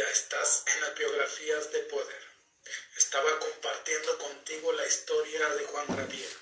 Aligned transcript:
estás 0.00 0.64
en 0.66 0.80
las 0.80 0.94
biografías 0.94 1.70
de 1.72 1.80
poder. 1.80 2.24
Estaba 2.96 3.38
compartiendo 3.38 4.18
contigo 4.18 4.72
la 4.72 4.86
historia 4.86 5.48
de 5.50 5.64
Juan 5.64 5.86
Gabriel, 5.96 6.36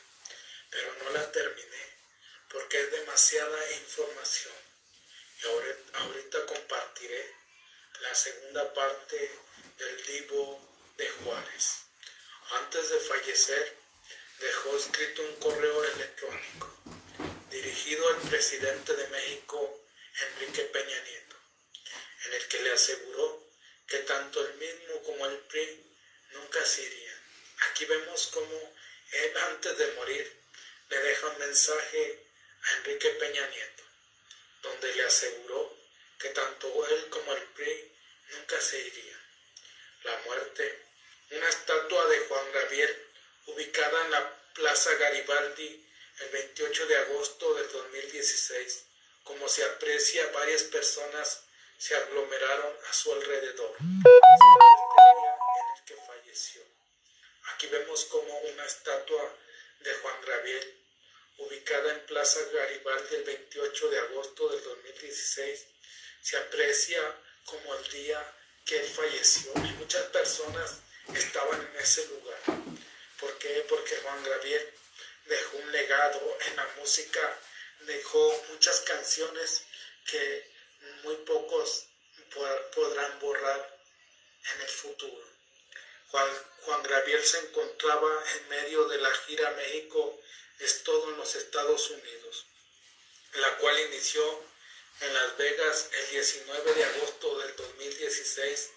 pero 0.71 0.95
no 1.03 1.11
la 1.11 1.33
terminé 1.33 1.93
porque 2.53 2.81
es 2.81 2.91
demasiada 2.91 3.73
información. 3.73 4.55
Y 5.43 5.97
ahorita 5.97 6.47
compartiré 6.47 7.35
la 8.01 8.15
segunda 8.15 8.73
parte 8.75 9.31
del 9.79 10.07
libro 10.07 10.61
de 10.97 11.09
Juárez. 11.09 11.79
Antes 12.51 12.91
de 12.91 13.01
fallecer, 13.01 13.77
dejó 14.39 14.77
escrito 14.77 15.23
un 15.23 15.37
correo 15.37 15.85
electrónico 15.85 16.77
dirigido 17.51 18.09
al 18.09 18.17
presidente 18.29 18.95
de 18.95 19.09
México, 19.09 19.81
Enrique 20.33 20.63
Peña 20.65 21.01
Nieto, 21.03 21.32
en 22.25 22.35
el 22.35 22.49
que 22.49 22.63
le 22.63 22.73
aseguró 22.73 23.43
que 23.87 23.99
tanto 23.99 24.47
el 24.47 24.55
mismo 24.55 25.03
como 25.03 25.27
el 25.27 25.39
PRI 25.39 25.85
nunca 26.33 26.65
se 26.65 26.83
irían. 26.83 27.23
Aquí 27.71 27.85
vemos 27.85 28.29
cómo 28.29 28.75
él 29.13 29.37
antes 29.37 29.77
de 29.77 29.93
morir 29.93 30.41
le 30.89 30.99
deja 30.99 31.29
un 31.29 31.39
mensaje 31.39 32.27
a 32.63 32.73
Enrique 32.79 33.11
Peña 33.11 33.47
Nieto, 33.49 33.83
donde 34.63 34.95
le 34.95 35.05
aseguró 35.05 35.77
que 36.19 36.29
tanto 36.31 36.87
él 36.89 37.09
como 37.11 37.33
el 37.35 37.43
PRI 37.43 37.93
nunca 38.31 38.61
se 38.61 38.79
irían. 38.79 39.21
La 40.05 40.17
muerte, 40.19 40.85
una 41.31 41.49
estatua 41.49 42.07
de 42.09 42.19
Juan 42.21 42.53
Gabriel 42.53 43.07
ubicada 43.47 44.05
en 44.05 44.11
la 44.11 44.39
Plaza 44.55 44.95
Garibaldi 44.95 45.89
el 46.21 46.29
28 46.29 46.87
de 46.87 46.97
agosto 46.97 47.55
del 47.55 47.73
2016, 47.73 48.85
como 49.25 49.49
se 49.49 49.65
aprecia, 49.65 50.27
varias 50.29 50.63
personas 50.65 51.45
se 51.83 51.97
aglomeraron 51.97 52.77
a 52.89 52.93
su 52.93 53.13
alrededor. 53.13 53.77
Aquí 57.55 57.67
vemos 57.67 58.05
como 58.05 58.39
una 58.39 58.65
estatua 58.65 59.37
de 59.81 59.93
Juan 59.95 60.21
Gabriel, 60.25 60.79
ubicada 61.39 61.93
en 61.93 62.07
Plaza 62.07 62.39
Garibaldi 62.53 63.17
el 63.17 63.25
28 63.25 63.91
de 63.91 63.99
agosto 63.99 64.49
del 64.51 64.63
2016, 64.63 65.67
se 66.21 66.37
aprecia 66.37 67.03
como 67.47 67.75
el 67.75 67.89
día 67.91 68.33
que 68.65 68.79
él 68.79 68.87
falleció 68.87 69.53
y 69.57 69.73
muchas 69.73 70.05
personas 70.05 70.83
estaban 71.13 71.61
en 71.61 71.81
ese 71.81 72.07
lugar. 72.07 72.39
¿Por 73.19 73.37
qué? 73.39 73.67
Porque 73.69 73.97
Juan 73.97 74.23
Gabriel 74.23 74.73
dejó 75.27 75.57
un 75.57 75.73
legado 75.73 76.39
en 76.47 76.57
la 76.57 76.69
música, 76.77 77.41
dejó 77.81 78.45
muchas 78.51 78.83
canciones 78.83 79.65
que 80.07 80.52
muy 81.03 81.17
pocos 81.17 81.87
podrán 82.75 83.19
borrar 83.21 83.79
en 84.55 84.61
el 84.61 84.69
futuro. 84.69 85.29
Juan, 86.09 86.29
Juan 86.63 86.83
Gabriel 86.83 87.25
se 87.25 87.39
encontraba 87.39 88.25
en 88.37 88.49
medio 88.49 88.87
de 88.89 88.99
la 88.99 89.11
gira 89.11 89.51
México 89.53 90.21
es 90.59 90.85
todo 90.85 91.11
en 91.11 91.17
los 91.17 91.35
Estados 91.35 91.91
Unidos, 91.91 92.47
la 93.35 93.57
cual 93.59 93.79
inició 93.81 94.45
en 95.01 95.15
Las 95.15 95.37
Vegas 95.37 95.89
el 95.93 96.11
19 96.11 96.75
de 96.75 96.85
agosto 96.85 97.39
del 97.41 97.57
2016. 97.57 98.71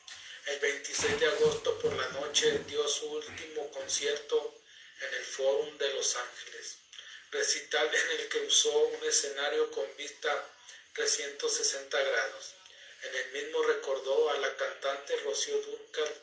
El 0.47 0.59
26 0.59 1.19
de 1.19 1.25
agosto 1.27 1.77
por 1.79 1.93
la 1.93 2.07
noche 2.09 2.59
dio 2.67 2.87
su 2.87 3.07
último 3.07 3.69
concierto 3.71 4.55
en 5.01 5.13
el 5.13 5.25
Forum 5.25 5.77
de 5.77 5.93
Los 5.93 6.15
Ángeles, 6.15 6.77
recital 7.31 7.93
en 7.93 8.19
el 8.19 8.29
que 8.29 8.39
usó 8.41 8.71
un 8.71 9.03
escenario 9.03 9.69
con 9.71 9.85
vista 9.97 10.54
360 10.95 12.01
grados. 12.01 12.55
En 13.03 13.15
el 13.15 13.31
mismo 13.31 13.61
recordó 13.63 14.29
a 14.31 14.37
la 14.37 14.55
cantante 14.55 15.15
Rocío 15.17 15.57
Durcal 15.59 16.13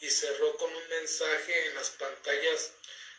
y 0.00 0.10
cerró 0.10 0.56
con 0.56 0.74
un 0.74 0.88
mensaje 0.88 1.66
en 1.66 1.74
las 1.74 1.90
pantallas 1.90 2.72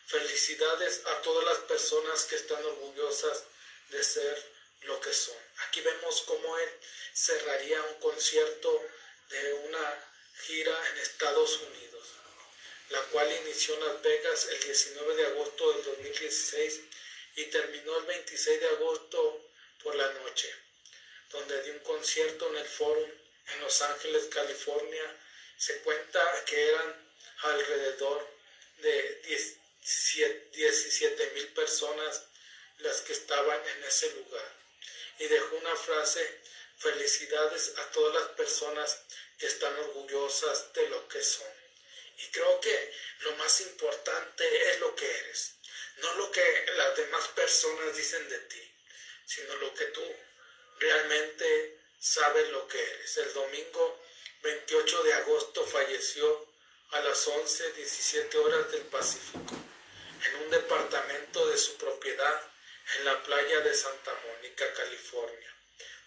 Felicidades 0.06 1.00
a 1.06 1.22
todas 1.22 1.44
las 1.46 1.58
personas 1.60 2.24
que 2.24 2.36
están 2.36 2.62
orgullosas 2.62 3.44
de 3.88 4.04
ser 4.04 4.52
lo 4.82 5.00
que 5.00 5.14
son. 5.14 5.36
Aquí 5.66 5.80
vemos 5.80 6.20
cómo 6.22 6.58
él 6.58 6.70
cerraría 7.14 7.82
un 7.82 8.00
concierto 8.00 8.82
de 9.30 9.54
una 9.54 10.10
gira 10.42 10.78
en 10.90 10.98
Estados 10.98 11.58
Unidos, 11.58 12.06
la 12.90 13.00
cual 13.04 13.32
inició 13.44 13.74
en 13.74 13.80
Las 13.80 14.02
Vegas 14.02 14.46
el 14.50 14.60
19 14.62 15.16
de 15.16 15.26
agosto 15.26 15.72
del 15.72 15.84
2016 15.84 16.80
y 17.36 17.44
terminó 17.46 17.96
el 17.96 18.04
26 18.04 18.60
de 18.60 18.68
agosto 18.68 19.40
por 19.82 19.94
la 19.94 20.12
noche, 20.12 20.54
donde 21.34 21.62
dio 21.64 21.72
un 21.72 21.80
concierto 21.80 22.48
en 22.48 22.56
el 22.56 22.66
Forum 22.66 23.10
en 23.52 23.60
Los 23.60 23.82
Ángeles, 23.82 24.26
California. 24.32 25.16
Se 25.58 25.78
cuenta 25.80 26.44
que 26.46 26.68
eran 26.68 27.10
alrededor 27.42 28.26
de 28.78 29.20
17 30.52 31.30
mil 31.34 31.48
personas 31.48 32.22
las 32.78 33.00
que 33.00 33.12
estaban 33.12 33.60
en 33.68 33.84
ese 33.84 34.10
lugar. 34.12 34.52
Y 35.18 35.26
dejó 35.26 35.56
una 35.56 35.74
frase, 35.76 36.40
felicidades 36.78 37.72
a 37.78 37.90
todas 37.90 38.14
las 38.14 38.28
personas 38.36 39.00
que 39.38 39.46
están 39.46 39.76
orgullosas 39.76 40.72
de 40.72 40.88
lo 40.88 41.08
que 41.08 41.22
son. 41.22 41.52
Y 42.16 42.28
creo 42.30 42.60
que 42.60 42.94
lo 43.20 43.32
más 43.36 43.60
importante 43.60 44.70
es 44.70 44.78
lo 44.78 44.94
que 44.94 45.10
eres, 45.10 45.54
no 45.96 46.14
lo 46.14 46.30
que 46.30 46.66
las 46.76 46.96
demás 46.96 47.26
personas 47.28 47.96
dicen 47.96 48.28
de 48.28 48.38
ti, 48.38 48.72
sino 49.26 49.56
lo 49.56 49.74
que 49.74 49.86
tú 49.86 50.16
realmente 50.78 51.78
sabes 51.98 52.48
lo 52.50 52.66
que 52.68 52.80
eres. 52.80 53.16
El 53.18 53.32
domingo 53.34 54.00
28 54.42 55.02
de 55.04 55.14
agosto 55.14 55.66
falleció 55.66 56.46
a 56.90 57.00
las 57.00 57.26
11, 57.26 57.72
17 57.72 58.38
horas 58.38 58.70
del 58.70 58.82
Pacífico 58.82 59.54
en 60.26 60.42
un 60.42 60.50
departamento 60.50 61.46
de 61.46 61.58
su 61.58 61.76
propiedad 61.76 62.42
en 62.98 63.04
la 63.04 63.22
playa 63.22 63.60
de 63.60 63.74
Santa 63.74 64.12
Mónica, 64.26 64.72
California. 64.74 65.54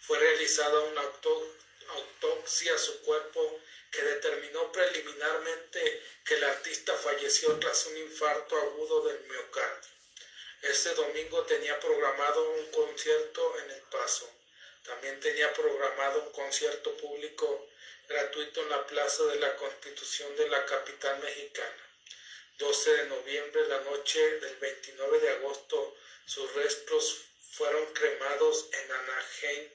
Fue 0.01 0.19
realizada 0.19 0.79
una 0.81 1.01
autopsia 1.01 2.75
a 2.75 2.77
su 2.77 3.01
cuerpo 3.01 3.59
que 3.91 4.01
determinó 4.03 4.71
preliminarmente 4.71 6.03
que 6.23 6.35
el 6.35 6.43
artista 6.43 6.93
falleció 6.93 7.57
tras 7.59 7.85
un 7.87 7.97
infarto 7.97 8.57
agudo 8.57 9.07
del 9.07 9.19
miocardio. 9.21 9.91
Este 10.61 10.93
domingo 10.95 11.43
tenía 11.43 11.79
programado 11.79 12.51
un 12.51 12.71
concierto 12.71 13.59
en 13.59 13.71
El 13.71 13.81
Paso. 13.83 14.36
También 14.87 15.19
tenía 15.19 15.53
programado 15.53 16.23
un 16.23 16.31
concierto 16.31 16.95
público 16.97 17.69
gratuito 18.07 18.61
en 18.61 18.69
la 18.69 18.87
Plaza 18.87 19.25
de 19.25 19.39
la 19.39 19.55
Constitución 19.57 20.35
de 20.37 20.47
la 20.47 20.65
capital 20.65 21.19
mexicana. 21.19 21.83
12 22.57 22.91
de 22.91 23.05
noviembre, 23.07 23.67
la 23.67 23.81
noche 23.81 24.39
del 24.39 24.55
29 24.55 25.19
de 25.19 25.29
agosto, 25.29 25.95
sus 26.25 26.53
restos 26.53 27.25
fueron 27.51 27.85
cremados 27.93 28.69
en 28.71 28.91
Anaheim, 28.91 29.69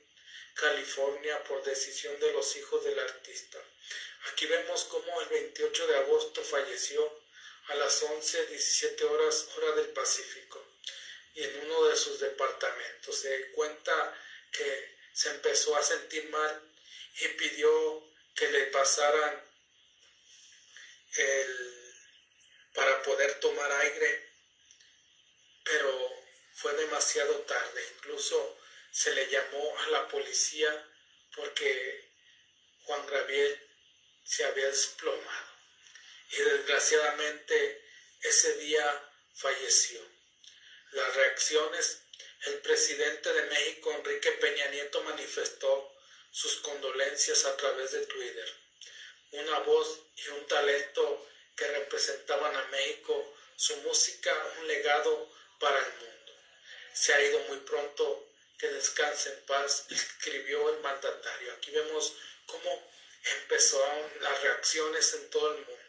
California, 0.55 1.45
por 1.45 1.63
decisión 1.63 2.19
de 2.19 2.33
los 2.33 2.57
hijos 2.57 2.83
del 2.85 2.99
artista. 2.99 3.59
Aquí 4.33 4.47
vemos 4.47 4.85
cómo 4.85 5.21
el 5.21 5.29
28 5.29 5.87
de 5.89 5.97
agosto 5.97 6.43
falleció 6.43 7.21
a 7.69 7.75
las 7.75 8.03
11, 8.03 8.47
17 8.47 9.05
horas 9.05 9.49
hora 9.57 9.73
del 9.77 9.89
Pacífico 9.89 10.65
y 11.35 11.45
en 11.45 11.61
uno 11.67 11.85
de 11.89 11.97
sus 11.97 12.19
departamentos. 12.19 13.17
Se 13.17 13.51
cuenta 13.53 14.19
que 14.51 15.02
se 15.15 15.31
empezó 15.31 15.77
a 15.77 15.83
sentir 15.83 16.29
mal 16.31 16.63
y 17.21 17.29
pidió 17.29 18.13
que 18.35 18.51
le 18.51 18.67
pasaran 18.67 19.45
el 21.17 21.83
para 22.75 23.03
poder 23.03 23.39
tomar 23.41 23.71
aire, 23.71 24.33
pero 25.63 26.11
fue 26.55 26.73
demasiado 26.75 27.35
tarde. 27.41 27.87
Incluso 27.97 28.59
se 28.91 29.15
le 29.15 29.29
llamó 29.29 29.79
a 29.79 29.89
la 29.89 30.09
policía 30.09 30.89
porque 31.37 32.11
Juan 32.85 33.07
Gabriel 33.07 33.69
se 34.25 34.45
había 34.45 34.67
desplomado 34.67 35.53
y 36.31 36.37
desgraciadamente 36.37 37.85
ese 38.23 38.55
día 38.59 39.11
falleció. 39.35 40.01
Las 40.93 41.15
reacciones, 41.15 42.02
el 42.47 42.59
presidente 42.59 43.33
de 43.33 43.43
México, 43.43 43.93
Enrique 43.93 44.33
Peña 44.33 44.67
Nieto, 44.69 45.03
manifestó 45.03 45.93
sus 46.31 46.57
condolencias 46.57 47.45
a 47.45 47.57
través 47.57 47.93
de 47.93 48.07
Twitter. 48.07 48.53
Una 49.33 49.61
voz 49.61 50.01
y 50.17 50.29
un 50.29 50.47
talento 50.47 51.29
que 51.57 51.67
representaban 51.69 52.55
a 52.55 52.65
México, 52.69 53.35
su 53.57 53.77
música 53.79 54.35
un 54.59 54.67
legado 54.67 55.31
para 55.61 55.79
el 55.79 55.93
mundo. 55.93 56.33
Se 56.93 57.15
ha 57.15 57.23
ido 57.23 57.39
muy 57.49 57.59
pronto, 57.59 58.29
que 58.59 58.69
descanse 58.69 59.33
en 59.33 59.41
paz, 59.47 59.87
escribió 59.91 60.71
el 60.71 60.81
mandatario. 60.81 61.53
Aquí 61.53 61.71
vemos 61.71 62.15
cómo 62.47 62.93
empezaron 63.41 64.11
las 64.21 64.43
reacciones 64.43 65.15
en 65.15 65.31
todo 65.31 65.55
el 65.55 65.65
mundo, 65.65 65.82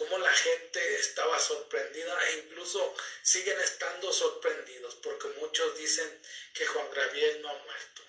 cómo 0.00 0.16
la 0.16 0.32
gente 0.32 0.96
estaba 0.96 1.38
sorprendida 1.38 2.18
e 2.28 2.38
incluso 2.38 2.96
siguen 3.22 3.60
estando 3.60 4.10
sorprendidos, 4.10 4.94
porque 4.94 5.28
muchos 5.40 5.76
dicen 5.76 6.22
que 6.54 6.64
Juan 6.64 6.90
Gabriel 6.90 7.42
no 7.42 7.50
ha 7.50 7.58
muerto, 7.58 8.02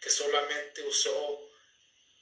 que 0.00 0.08
solamente 0.08 0.84
usó 0.84 1.50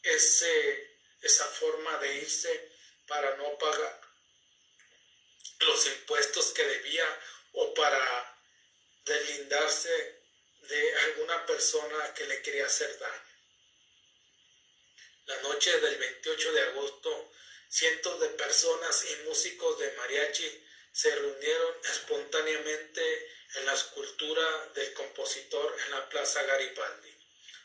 ese 0.02 0.88
esa 1.20 1.44
forma 1.48 1.98
de 1.98 2.14
irse 2.16 2.72
para 3.06 3.36
no 3.36 3.58
pagar 3.58 4.00
los 5.58 5.86
impuestos 5.88 6.52
que 6.54 6.64
debía 6.64 7.06
o 7.52 7.74
para 7.74 8.38
deslindarse 9.04 10.22
de 10.62 10.96
alguna 10.96 11.44
persona 11.44 12.14
que 12.14 12.24
le 12.24 12.40
quería 12.40 12.64
hacer 12.64 12.98
daño. 12.98 13.30
La 15.26 15.42
noche 15.42 15.78
del 15.78 15.98
28 15.98 16.52
de 16.54 16.62
agosto, 16.62 17.32
cientos 17.70 18.20
de 18.20 18.28
personas 18.30 19.04
y 19.10 19.28
músicos 19.28 19.78
de 19.78 19.92
mariachi 19.92 20.66
se 20.92 21.14
reunieron 21.14 21.74
espontáneamente 21.84 23.30
en 23.54 23.66
la 23.66 23.74
escultura 23.74 24.66
del 24.74 24.92
compositor 24.92 25.76
en 25.86 25.90
la 25.92 26.08
Plaza 26.08 26.42
Garibaldi 26.42 27.14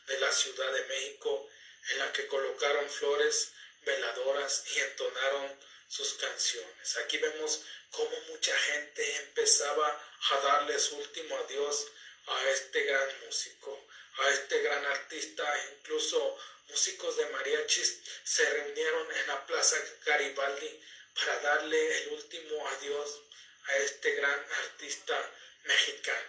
de 0.06 0.20
la 0.20 0.30
Ciudad 0.30 0.72
de 0.72 0.84
México, 0.84 1.48
en 1.90 1.98
la 1.98 2.12
que 2.12 2.26
colocaron 2.28 2.88
flores 2.88 3.52
veladoras 3.82 4.64
y 4.74 4.78
entonaron 4.78 5.58
sus 5.88 6.14
canciones. 6.14 6.96
Aquí 6.98 7.18
vemos 7.18 7.62
cómo 7.90 8.16
mucha 8.28 8.56
gente 8.56 9.16
empezaba 9.16 9.88
a 10.30 10.40
darle 10.40 10.78
su 10.78 10.96
último 10.96 11.36
adiós 11.38 11.86
a 12.26 12.50
este 12.50 12.84
gran 12.84 13.08
músico, 13.24 13.86
a 14.18 14.30
este 14.30 14.62
gran 14.62 14.84
artista, 14.86 15.44
incluso 15.78 16.38
músicos 16.68 17.16
de 17.16 17.26
mariachis 17.26 18.00
se 18.24 18.48
reunieron 18.48 19.12
en 19.12 19.26
la 19.28 19.46
Plaza 19.46 19.76
Garibaldi 20.04 20.80
para 21.14 21.38
darle 21.40 21.98
el 22.02 22.08
último 22.08 22.68
adiós 22.68 23.20
a 23.64 23.76
este 23.78 24.14
gran 24.14 24.52
artista 24.64 25.32
mexicano. 25.64 26.28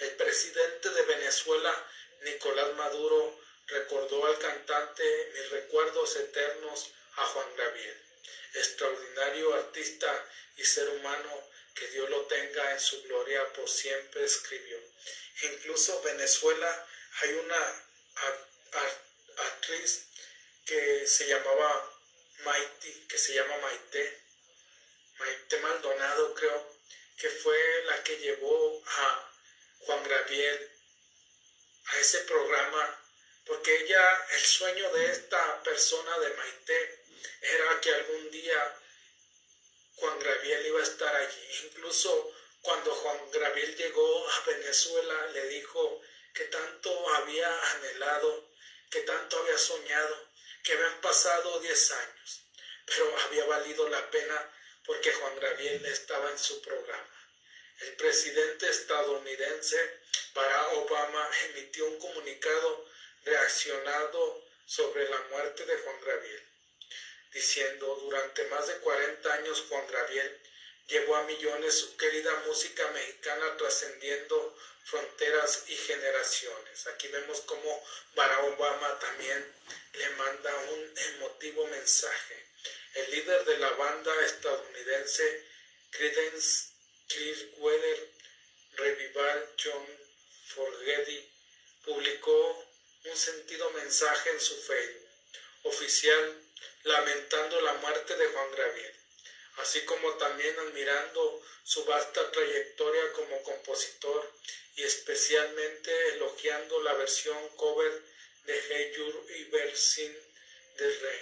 El 0.00 0.10
presidente 0.10 0.90
de 0.90 1.02
Venezuela, 1.02 1.90
Nicolás 2.22 2.74
Maduro, 2.74 3.40
recordó 3.66 4.26
al 4.26 4.38
cantante 4.38 5.32
mis 5.34 5.50
recuerdos 5.50 6.16
eternos 6.16 6.90
a 7.16 7.24
Juan 7.24 7.56
Gabriel, 7.56 8.00
extraordinario 8.54 9.54
artista 9.54 10.28
y 10.56 10.64
ser 10.64 10.88
humano, 10.90 11.50
que 11.74 11.88
Dios 11.88 12.08
lo 12.08 12.22
tenga 12.26 12.72
en 12.72 12.80
su 12.80 13.02
gloria 13.02 13.52
por 13.52 13.68
siempre, 13.68 14.24
escribió. 14.24 14.78
Incluso 15.42 16.00
Venezuela 16.02 16.88
hay 17.20 17.32
una 17.32 17.82
actriz 19.36 20.06
que 20.64 21.06
se 21.06 21.26
llamaba 21.26 21.92
Maite, 22.44 23.06
que 23.08 23.18
se 23.18 23.34
llama 23.34 23.56
Maite, 23.58 24.22
Maite 25.18 25.58
Maldonado 25.60 26.34
creo, 26.34 26.76
que 27.16 27.30
fue 27.30 27.84
la 27.84 28.02
que 28.02 28.18
llevó 28.18 28.82
a 28.86 29.32
Juan 29.80 30.02
Gabriel 30.08 30.70
a 31.86 31.98
ese 31.98 32.18
programa, 32.20 33.02
porque 33.46 33.74
ella, 33.76 34.26
el 34.32 34.40
sueño 34.40 34.92
de 34.92 35.12
esta 35.12 35.62
persona 35.62 36.18
de 36.18 36.30
Maite 36.34 37.04
era 37.40 37.80
que 37.80 37.94
algún 37.94 38.30
día 38.30 38.80
Juan 39.94 40.18
Gabriel 40.18 40.66
iba 40.66 40.80
a 40.80 40.82
estar 40.82 41.14
allí. 41.14 41.48
Incluso 41.64 42.34
cuando 42.60 42.94
Juan 42.94 43.30
Gabriel 43.30 43.76
llegó 43.76 44.28
a 44.28 44.40
Venezuela, 44.46 45.26
le 45.28 45.48
dijo 45.48 46.02
que 46.36 46.44
tanto 46.44 47.14
había 47.14 47.48
anhelado, 47.72 48.50
que 48.90 49.00
tanto 49.00 49.38
había 49.38 49.56
soñado, 49.56 50.28
que 50.62 50.72
habían 50.72 51.00
pasado 51.00 51.58
10 51.60 51.90
años, 51.92 52.42
pero 52.84 53.18
había 53.20 53.44
valido 53.46 53.88
la 53.88 54.10
pena 54.10 54.52
porque 54.84 55.12
Juan 55.12 55.40
Gabriel 55.40 55.84
estaba 55.86 56.30
en 56.30 56.38
su 56.38 56.60
programa. 56.60 57.16
El 57.80 57.96
presidente 57.96 58.68
estadounidense 58.68 60.00
Barack 60.34 60.72
Obama 60.74 61.30
emitió 61.48 61.86
un 61.86 61.98
comunicado 61.98 62.86
reaccionado 63.24 64.44
sobre 64.66 65.08
la 65.08 65.18
muerte 65.30 65.64
de 65.64 65.78
Juan 65.78 66.00
Gabriel, 66.04 66.42
diciendo, 67.32 67.98
durante 68.02 68.44
más 68.48 68.66
de 68.66 68.78
40 68.78 69.32
años 69.32 69.64
Juan 69.68 69.86
Gabriel 69.90 70.40
llevó 70.88 71.16
a 71.16 71.22
millones 71.24 71.78
su 71.78 71.96
querida 71.96 72.32
música 72.46 72.86
mexicana 72.88 73.56
trascendiendo 73.56 74.56
fronteras 74.84 75.64
y 75.68 75.76
generaciones. 75.76 76.86
Aquí 76.86 77.08
vemos 77.08 77.40
cómo 77.40 77.84
Barack 78.14 78.44
Obama 78.44 78.98
también 79.00 79.54
le 79.94 80.10
manda 80.10 80.56
un 80.56 80.94
emotivo 80.96 81.66
mensaje. 81.66 82.46
El 82.94 83.10
líder 83.10 83.44
de 83.44 83.58
la 83.58 83.70
banda 83.70 84.24
estadounidense 84.24 85.44
Creedence 85.90 86.68
Clearwater 87.08 88.10
Revival 88.74 89.50
John 89.62 89.86
Forgedi 90.48 91.28
publicó 91.84 92.66
un 93.04 93.16
sentido 93.16 93.70
mensaje 93.70 94.30
en 94.30 94.40
su 94.40 94.56
Facebook 94.62 95.08
oficial 95.64 96.42
lamentando 96.84 97.60
la 97.60 97.74
muerte 97.74 98.16
de 98.16 98.26
Juan 98.26 98.50
Gabriel, 98.52 98.95
así 99.56 99.84
como 99.84 100.12
también 100.14 100.58
admirando 100.58 101.42
su 101.64 101.84
vasta 101.84 102.30
trayectoria 102.30 103.12
como 103.12 103.42
compositor 103.42 104.32
y 104.76 104.82
especialmente 104.82 106.08
elogiando 106.14 106.80
la 106.82 106.94
versión 106.94 107.48
cover 107.56 108.02
de 108.44 108.62
Hey 108.68 108.92
Your 108.96 109.26
Iversin 109.30 110.16
de 110.76 110.98
Rey, 110.98 111.20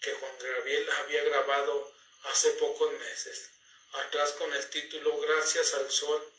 que 0.00 0.12
Juan 0.12 0.38
Gabriel 0.38 0.90
había 0.90 1.24
grabado 1.24 1.92
hace 2.24 2.50
pocos 2.52 2.92
meses 2.92 3.50
atrás 3.92 4.32
con 4.32 4.52
el 4.52 4.70
título 4.70 5.18
Gracias 5.20 5.74
al 5.74 5.90
Sol 5.90 6.32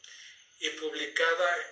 y 0.60 0.70
publicada 0.72 1.72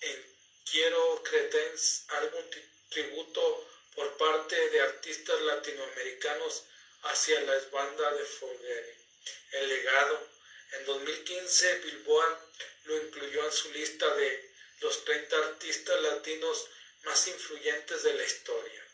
en 0.00 0.36
Quiero 0.70 1.22
Credence, 1.22 2.04
álbum 2.08 2.44
tributo 2.88 3.68
por 3.94 4.16
parte 4.16 4.70
de 4.70 4.80
artistas 4.80 5.40
latinoamericanos 5.42 6.64
hacia 7.10 7.40
la 7.40 7.58
banda 7.72 8.12
de 8.14 8.24
Forgeri. 8.24 8.94
El 9.52 9.68
legado. 9.68 10.28
En 10.72 10.84
2015 10.84 11.78
Billboard 11.78 12.38
lo 12.84 12.96
incluyó 12.96 13.44
en 13.44 13.52
su 13.52 13.72
lista 13.72 14.14
de 14.14 14.50
los 14.80 15.04
30 15.04 15.36
artistas 15.36 16.00
latinos 16.02 16.68
más 17.04 17.26
influyentes 17.28 18.02
de 18.02 18.14
la 18.14 18.24
historia, 18.24 18.84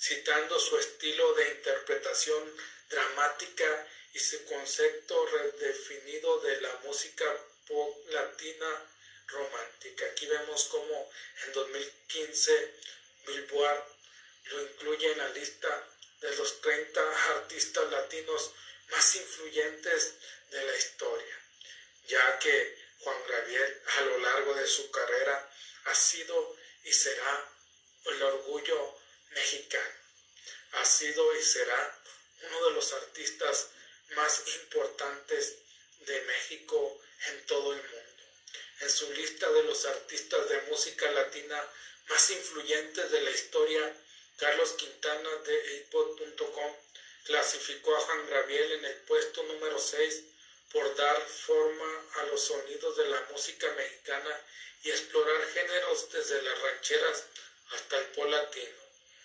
citando 0.00 0.58
su 0.58 0.78
estilo 0.78 1.34
de 1.34 1.48
interpretación 1.48 2.56
dramática 2.88 3.88
y 4.14 4.18
su 4.18 4.42
concepto 4.46 5.26
redefinido 5.26 6.40
de 6.40 6.60
la 6.62 6.74
música 6.84 7.26
pop 7.66 8.08
latina 8.08 8.90
romántica. 9.26 10.06
Aquí 10.06 10.26
vemos 10.26 10.64
cómo 10.64 11.10
en 11.44 11.52
2015 11.52 12.74
Billboard 13.26 13.84
lo 14.44 14.62
incluye 14.62 15.12
en 15.12 15.18
la 15.18 15.28
lista 15.30 15.97
de 16.20 16.36
los 16.36 16.60
30 16.60 17.30
artistas 17.36 17.90
latinos 17.90 18.52
más 18.90 19.16
influyentes 19.16 20.14
de 20.50 20.64
la 20.64 20.76
historia, 20.76 21.38
ya 22.06 22.38
que 22.38 22.78
Juan 23.00 23.16
Gabriel 23.28 23.82
a 23.96 24.00
lo 24.02 24.18
largo 24.18 24.54
de 24.54 24.66
su 24.66 24.90
carrera 24.90 25.52
ha 25.84 25.94
sido 25.94 26.56
y 26.84 26.92
será 26.92 27.48
el 28.06 28.22
orgullo 28.22 28.98
mexicano, 29.30 29.94
ha 30.72 30.84
sido 30.84 31.36
y 31.36 31.42
será 31.42 32.02
uno 32.42 32.68
de 32.68 32.70
los 32.72 32.92
artistas 32.92 33.68
más 34.16 34.42
importantes 34.62 35.56
de 36.00 36.20
México 36.22 37.00
en 37.28 37.46
todo 37.46 37.72
el 37.72 37.82
mundo. 37.82 38.22
En 38.80 38.90
su 38.90 39.12
lista 39.12 39.50
de 39.50 39.64
los 39.64 39.84
artistas 39.86 40.48
de 40.48 40.60
música 40.62 41.10
latina 41.10 41.62
más 42.08 42.30
influyentes 42.30 43.10
de 43.10 43.20
la 43.20 43.30
historia, 43.30 43.96
Carlos 44.38 44.72
Quintana 44.74 45.30
de 45.44 45.76
iPod.com 45.78 46.76
clasificó 47.24 47.96
a 47.96 48.00
Juan 48.00 48.30
Gabriel 48.30 48.72
en 48.72 48.84
el 48.84 48.96
puesto 49.02 49.42
número 49.42 49.80
6 49.80 50.22
por 50.72 50.94
dar 50.94 51.20
forma 51.20 52.04
a 52.20 52.22
los 52.26 52.44
sonidos 52.44 52.96
de 52.96 53.08
la 53.08 53.20
música 53.32 53.68
mexicana 53.72 54.40
y 54.84 54.90
explorar 54.90 55.44
géneros 55.48 56.10
desde 56.12 56.40
las 56.42 56.62
rancheras 56.62 57.24
hasta 57.72 57.98
el 57.98 58.06
pop 58.06 58.26
latino. 58.26 58.78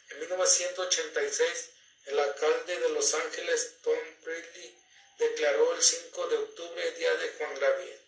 En 0.10 0.20
1986, 0.22 1.70
el 2.08 2.20
alcalde 2.20 2.80
de 2.80 2.90
Los 2.90 3.14
Ángeles, 3.14 3.76
Tom 3.84 4.00
Bradley, 4.24 4.76
declaró 5.20 5.76
el 5.76 5.82
5 5.82 6.28
de 6.28 6.38
octubre 6.38 6.92
Día 6.94 7.14
de 7.16 7.30
Juan 7.34 7.60
Gabriel. 7.60 8.02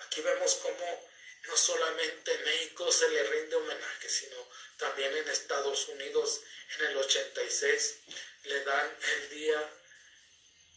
Aquí 0.00 0.22
vemos 0.22 0.54
cómo 0.62 1.07
no 1.46 1.56
solamente 1.56 2.32
en 2.32 2.44
México 2.44 2.90
se 2.90 3.08
le 3.10 3.22
rinde 3.24 3.56
homenaje, 3.56 4.08
sino 4.08 4.36
también 4.76 5.16
en 5.16 5.28
Estados 5.28 5.88
Unidos 5.88 6.40
en 6.78 6.86
el 6.86 6.96
86 6.96 7.98
le 8.44 8.64
dan 8.64 8.96
el 9.14 9.30
día 9.30 9.70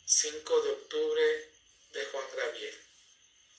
5 0.06 0.62
de 0.62 0.72
octubre 0.72 1.50
de 1.92 2.06
Juan 2.06 2.26
Gabriel. 2.36 2.78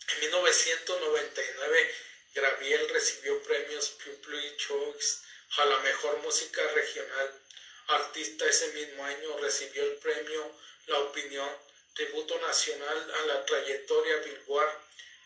En 0.09 0.21
1999 0.21 1.95
Gabriel 2.35 2.89
recibió 2.89 3.43
premios 3.43 3.91
Public 3.91 4.57
Choice 4.57 5.19
a 5.59 5.65
la 5.67 5.79
mejor 5.81 6.19
música 6.19 6.63
regional 6.69 7.43
artista 7.89 8.47
ese 8.47 8.69
mismo 8.69 9.05
año 9.05 9.37
recibió 9.39 9.85
el 9.85 9.97
premio 9.97 10.57
La 10.87 10.99
Opinión, 11.01 11.49
tributo 11.95 12.39
nacional 12.41 13.15
a 13.15 13.27
la 13.27 13.45
trayectoria 13.45 14.17
Billboard, 14.19 14.81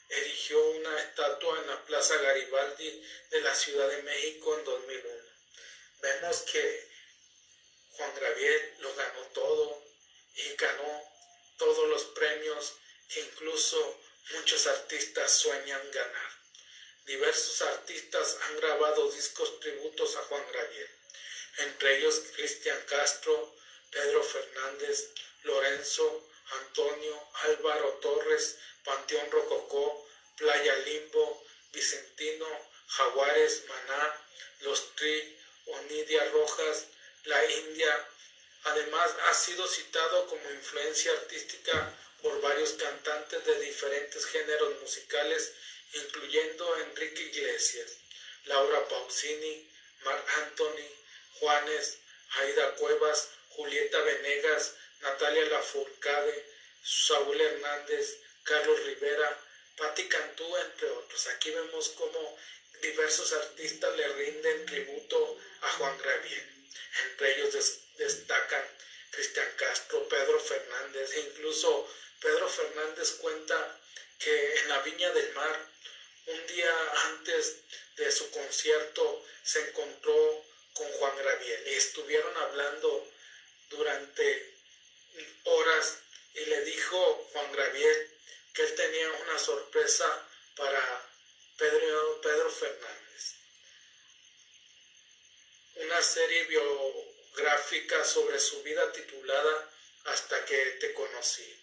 erigió 0.09 0.63
una 0.71 0.99
estatua 1.01 1.59
en 1.61 1.67
la 1.69 1.85
Plaza 1.85 2.17
Garibaldi 2.17 3.03
de 3.31 3.41
la 3.41 3.55
Ciudad 3.55 3.89
de 3.89 4.03
México 4.03 4.57
en 4.57 4.65
2001. 4.65 5.23
Vemos 6.01 6.43
que 6.43 6.89
Juan 7.91 8.13
Gabriel 8.21 8.75
lo 8.79 8.95
ganó 8.95 9.21
todo 9.33 9.85
y 10.35 10.55
ganó 10.57 11.03
todos 11.59 11.89
los 11.89 12.05
premios 12.07 12.75
que 13.09 13.21
incluso 13.21 14.01
muchos 14.35 14.67
artistas 14.67 15.33
sueñan 15.33 15.91
ganar. 15.91 16.31
Diversos 17.07 17.63
artistas 17.63 18.37
han 18.43 18.57
grabado 18.57 19.11
discos 19.13 19.61
tributos 19.61 20.17
a 20.17 20.23
Juan 20.25 20.45
Gabriel, 20.53 20.91
entre 21.59 21.99
ellos 21.99 22.23
Cristian 22.35 22.81
Castro, 22.87 23.55
Pedro 23.91 24.23
Fernández, 24.23 25.11
Lorenzo, 25.45 26.29
Antonio, 26.51 27.29
Álvaro 27.45 27.93
Torres, 28.03 28.59
Panteón 28.87 29.31
Rococó, 29.33 30.09
Playa 30.37 30.77
Limbo, 30.77 31.45
Vicentino, 31.73 32.47
Jaguares, 32.87 33.65
Maná, 33.69 34.25
Los 34.61 34.95
Tri, 34.95 35.37
Onidia 35.67 36.25
Rojas, 36.31 36.87
La 37.25 37.45
India. 37.51 38.09
Además 38.65 39.11
ha 39.25 39.35
sido 39.35 39.67
citado 39.67 40.27
como 40.29 40.51
influencia 40.53 41.11
artística 41.13 41.93
por 42.23 42.41
varios 42.41 42.75
cantantes 42.75 43.45
de 43.45 43.61
diferentes 43.61 44.25
géneros 44.27 44.81
musicales, 44.81 45.53
incluyendo 45.95 46.77
Enrique 46.79 47.23
Iglesias, 47.23 47.99
Laura 48.45 48.87
Pausini, 48.89 49.69
Marc 50.05 50.39
Anthony, 50.39 50.89
Juanes, 51.41 51.99
Aida 52.39 52.75
Cuevas, 52.77 53.31
Julieta 53.51 54.01
Venegas, 54.01 54.75
Natalia 55.01 55.45
Lafourcade, 55.47 56.47
Saúl 56.83 57.41
Hernández, 57.41 58.21
Carlos 58.47 58.83
Rivera, 58.85 59.39
Patti 59.77 60.09
Cantú, 60.09 60.57
entre 60.57 60.89
otros. 60.89 61.27
Aquí 61.27 61.51
vemos 61.51 61.91
cómo 61.91 62.39
diversos 62.81 63.33
artistas 63.33 63.95
le 63.97 64.09
rinden 64.09 64.67
tributo 64.67 65.39
a 65.63 65.73
Juan 65.73 65.99
Gravier. 65.99 66.49
Entre 67.11 67.35
ellos 67.35 67.81
destacan 67.99 68.65
Cristian 69.11 69.53
Castro, 69.57 70.09
Pedro 70.09 70.39
Fernández, 70.39 71.13
e 71.15 71.21
incluso 71.21 71.91
Pedro 72.21 72.49
Fernández 72.49 73.13
cuenta 73.13 73.81
que 74.19 74.55
en 74.61 74.69
la 74.69 74.81
Viña 74.83 75.11
del 75.11 75.33
Mar, 75.35 75.69
un 76.27 76.47
día 76.47 76.93
antes 77.07 77.57
de 77.97 78.11
su 78.13 78.31
concierto, 78.31 79.25
se 79.43 79.61
encontró 79.69 80.45
con 80.75 80.91
Juan 80.93 81.17
Graviel 81.17 81.69
y 81.69 81.75
estuvieron 81.75 82.37
hablando 82.37 83.11
durante 83.71 84.55
horas 85.45 85.99
y 86.35 86.45
le 86.45 86.61
dijo 86.63 87.29
Juan 87.33 87.53
Graviel 87.53 88.16
que 88.57 88.63
él 88.63 88.75
tenía 88.75 89.13
una 89.13 89.39
sorpresa 89.39 90.29
para 90.57 91.09
Pedro, 91.59 92.21
Pedro 92.23 92.51
Fernández. 92.51 93.35
Una 95.75 96.03
serie 96.03 96.45
biográfica 96.45 98.03
sobre 98.03 98.41
su 98.41 98.63
vida 98.63 98.91
titulada 98.93 99.71
Hasta 100.05 100.43
que 100.47 100.57
te 100.81 100.95
conocí. 100.95 101.55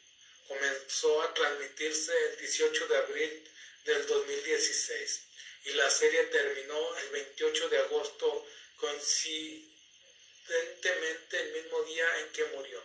Comenzó 0.48 1.24
a 1.24 1.34
transmitirse 1.34 2.14
el 2.26 2.38
18 2.38 2.88
de 2.88 2.98
abril 2.98 3.52
del 3.86 4.06
2016 4.06 5.24
y 5.66 5.72
la 5.72 5.90
serie 5.90 6.26
terminó 6.26 6.98
el 6.98 7.10
28 7.10 7.70
de 7.70 7.80
agosto 7.80 8.46
coincidentemente 8.78 11.40
el 11.40 11.54
mismo 11.54 11.82
día 11.84 12.20
en 12.20 12.32
que 12.34 12.46
murió. 12.46 12.84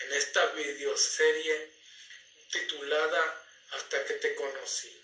En 0.00 0.12
esta 0.12 0.46
videoserie 0.52 1.72
titulada 2.50 3.39
Hasta 3.70 4.04
que 4.04 4.14
te 4.14 4.34
conocí. 4.34 5.00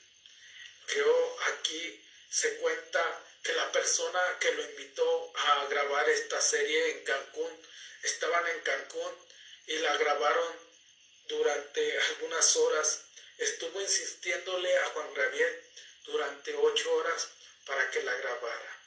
Creo 0.86 1.36
aquí 1.52 2.04
se 2.30 2.56
cuenta 2.56 3.24
que 3.42 3.52
la 3.52 3.70
persona 3.70 4.20
que 4.40 4.52
lo 4.52 4.62
invitó 4.64 5.32
a 5.34 5.66
grabar 5.66 6.08
esta 6.08 6.40
serie 6.40 6.90
en 6.90 7.04
Cancún, 7.04 7.66
estaban 8.02 8.46
en 8.48 8.60
Cancún 8.60 9.12
y 9.66 9.78
la 9.78 9.96
grabaron 9.96 10.56
durante 11.28 12.00
algunas 12.00 12.56
horas. 12.56 13.04
Estuvo 13.38 13.80
insistiéndole 13.80 14.76
a 14.78 14.86
Juan 14.86 15.14
Gabriel 15.14 15.62
durante 16.04 16.54
ocho 16.54 16.94
horas 16.94 17.28
para 17.64 17.90
que 17.90 18.02
la 18.02 18.14
grabara. 18.16 18.80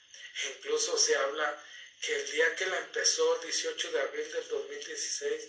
E 0.44 0.48
incluso 0.58 0.98
se 0.98 1.16
habla 1.16 1.66
que 2.02 2.16
el 2.16 2.32
día 2.32 2.56
que 2.56 2.66
la 2.66 2.78
empezó, 2.78 3.36
el 3.36 3.42
18 3.42 3.92
de 3.92 4.02
abril 4.02 4.32
del 4.32 4.48
2016, 4.48 5.48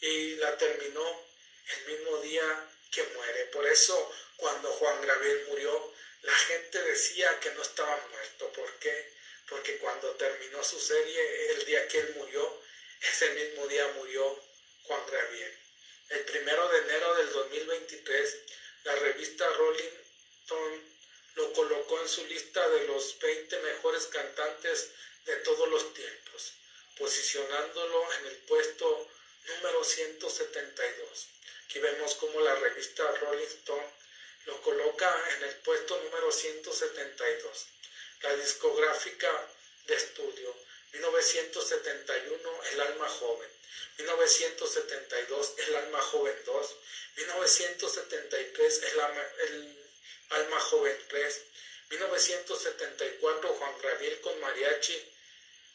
y 0.00 0.36
la 0.36 0.56
terminó 0.58 1.26
el 1.68 1.92
mismo 1.92 2.18
día 2.18 2.70
que 2.90 3.02
muere. 3.14 3.46
Por 3.46 3.66
eso 3.66 4.12
cuando 4.36 4.70
Juan 4.72 5.06
Gabriel 5.06 5.46
murió, 5.48 5.92
la 6.22 6.34
gente 6.34 6.82
decía 6.82 7.38
que 7.40 7.50
no 7.52 7.62
estaba 7.62 7.96
muerto. 8.10 8.52
¿Por 8.52 8.72
qué? 8.78 9.12
Porque 9.48 9.78
cuando 9.78 10.10
terminó 10.16 10.62
su 10.64 10.80
serie, 10.80 11.52
el 11.52 11.64
día 11.64 11.86
que 11.88 11.98
él 11.98 12.14
murió, 12.16 12.62
ese 13.00 13.30
mismo 13.30 13.66
día 13.68 13.86
murió 13.96 14.42
Juan 14.84 15.00
Gabriel. 15.10 15.58
El 16.08 16.20
primero 16.24 16.68
de 16.68 16.78
enero 16.78 17.14
del 17.14 17.32
2023, 17.32 18.38
la 18.84 18.94
revista 18.96 19.48
Rolling 19.50 19.90
Stone 20.42 20.96
lo 21.34 21.52
colocó 21.52 22.00
en 22.00 22.08
su 22.08 22.24
lista 22.26 22.68
de 22.70 22.86
los 22.86 23.18
20 23.18 23.58
mejores 23.60 24.06
cantantes 24.06 24.90
de 25.24 25.36
todos 25.36 25.68
los 25.68 25.92
tiempos, 25.92 26.52
posicionándolo 26.96 28.12
en 28.14 28.26
el 28.26 28.36
puesto 28.38 29.10
número 29.46 29.84
172. 29.84 31.28
Aquí 31.66 31.80
vemos 31.80 32.14
cómo 32.14 32.40
la 32.42 32.54
revista 32.54 33.02
Rolling 33.16 33.44
Stone 33.44 33.90
lo 34.44 34.62
coloca 34.62 35.24
en 35.34 35.42
el 35.42 35.56
puesto 35.56 36.00
número 36.00 36.30
172. 36.30 37.66
La 38.22 38.36
discográfica 38.36 39.48
de 39.88 39.96
estudio, 39.96 40.56
1971, 40.92 42.62
El 42.70 42.80
alma 42.82 43.08
joven. 43.08 43.50
1972, 43.98 45.54
El 45.66 45.74
alma 45.74 46.00
joven 46.02 46.36
2. 46.44 46.76
1973, 47.16 48.82
El 48.84 49.00
alma, 49.00 50.60
joven 50.60 51.04
3. 51.08 51.40
1974, 51.90 53.54
Juan 53.54 53.78
Gabriel 53.82 54.20
con 54.20 54.38
mariachi, 54.38 55.12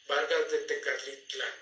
Vargas 0.08 0.50
de 0.52 0.58
Tecalitlán. 0.58 1.54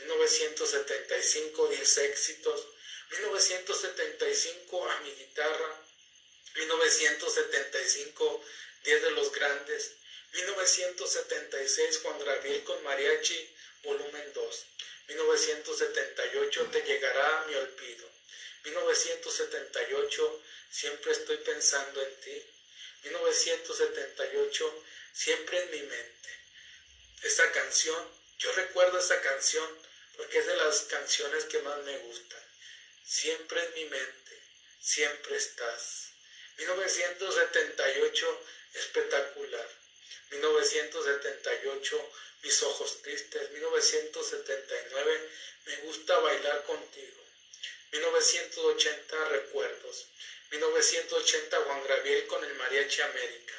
1975, 0.00 1.68
10 1.68 1.98
éxitos. 1.98 2.73
1975, 3.10 4.90
a 4.90 5.00
mi 5.00 5.10
guitarra. 5.12 5.80
1975, 6.56 8.44
10 8.84 9.02
de 9.02 9.10
los 9.12 9.32
grandes. 9.32 9.92
1976, 10.32 12.00
Juan 12.02 12.24
Gabriel 12.24 12.64
con 12.64 12.82
mariachi, 12.82 13.56
volumen 13.82 14.32
2. 14.32 14.66
1978, 15.08 16.68
te 16.72 16.82
llegará 16.82 17.44
mi 17.46 17.54
olvido. 17.54 18.08
1978, 18.64 20.42
siempre 20.70 21.12
estoy 21.12 21.36
pensando 21.38 22.02
en 22.02 22.20
ti. 22.20 22.42
1978, 23.04 24.84
siempre 25.12 25.62
en 25.62 25.70
mi 25.70 25.82
mente. 25.82 26.30
Esa 27.22 27.50
canción, 27.52 28.10
yo 28.38 28.52
recuerdo 28.52 28.98
esa 28.98 29.20
canción 29.20 29.68
porque 30.16 30.38
es 30.38 30.46
de 30.46 30.56
las 30.56 30.80
canciones 30.82 31.44
que 31.44 31.60
más 31.60 31.78
me 31.84 31.98
gustan. 31.98 32.43
Siempre 33.06 33.62
en 33.62 33.74
mi 33.74 33.84
mente, 33.84 34.42
siempre 34.80 35.36
estás. 35.36 36.08
1978, 36.56 38.40
espectacular. 38.74 39.68
1978, 40.30 42.12
mis 42.42 42.62
ojos 42.62 43.02
tristes. 43.02 43.50
1979, 43.50 45.30
me 45.66 45.76
gusta 45.82 46.18
bailar 46.18 46.64
contigo. 46.64 47.22
1980, 47.92 49.28
recuerdos. 49.28 50.06
1980, 50.50 51.60
Juan 51.60 51.86
Gabriel 51.86 52.26
con 52.26 52.42
el 52.42 52.54
Mariachi 52.54 53.02
América. 53.02 53.54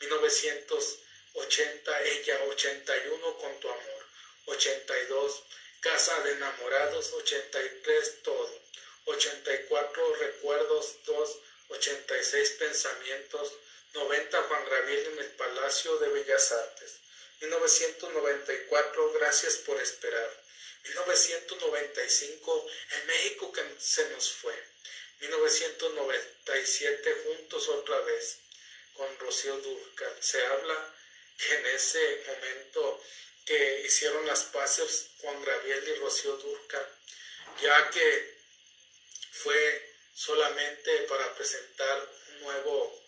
1980, 0.00 2.02
ella. 2.04 2.42
81, 2.44 3.36
con 3.36 3.60
tu 3.60 3.68
amor. 3.68 4.06
82, 4.46 5.42
casa 5.80 6.20
de 6.22 6.32
enamorados. 6.32 7.12
83, 7.12 8.22
todo. 8.22 8.60
84, 9.06 10.14
recuerdos. 10.16 10.96
2, 11.04 11.38
86, 11.68 12.50
pensamientos. 12.58 13.52
90, 13.94 14.42
Juan 14.42 14.68
Gabriel 14.68 15.06
en 15.12 15.18
el 15.18 15.30
Palacio 15.32 15.96
de 15.98 16.08
Bellas 16.08 16.52
Artes. 16.52 17.00
1994, 17.40 19.12
gracias 19.12 19.56
por 19.58 19.80
esperar. 19.80 20.28
1995, 20.84 22.66
en 22.92 23.06
México 23.06 23.52
que 23.52 23.62
se 23.78 24.08
nos 24.10 24.32
fue. 24.32 24.54
1997, 25.20 27.22
juntos 27.24 27.68
otra 27.68 28.00
vez, 28.00 28.38
con 28.94 29.18
Rocío 29.18 29.56
Durcal. 29.58 30.16
Se 30.20 30.44
habla 30.46 30.94
que 31.36 31.54
en 31.54 31.66
ese 31.66 32.24
momento 32.26 33.00
que 33.48 33.82
hicieron 33.86 34.26
las 34.26 34.42
paces 34.44 35.08
Juan 35.22 35.42
Gabriel 35.42 35.88
y 35.88 35.94
Rocío 36.00 36.36
Durcal, 36.36 36.86
ya 37.62 37.90
que 37.90 38.38
fue 39.32 39.94
solamente 40.14 40.98
para 41.08 41.34
presentar 41.34 42.08
un 42.28 42.40
nuevo, 42.42 43.02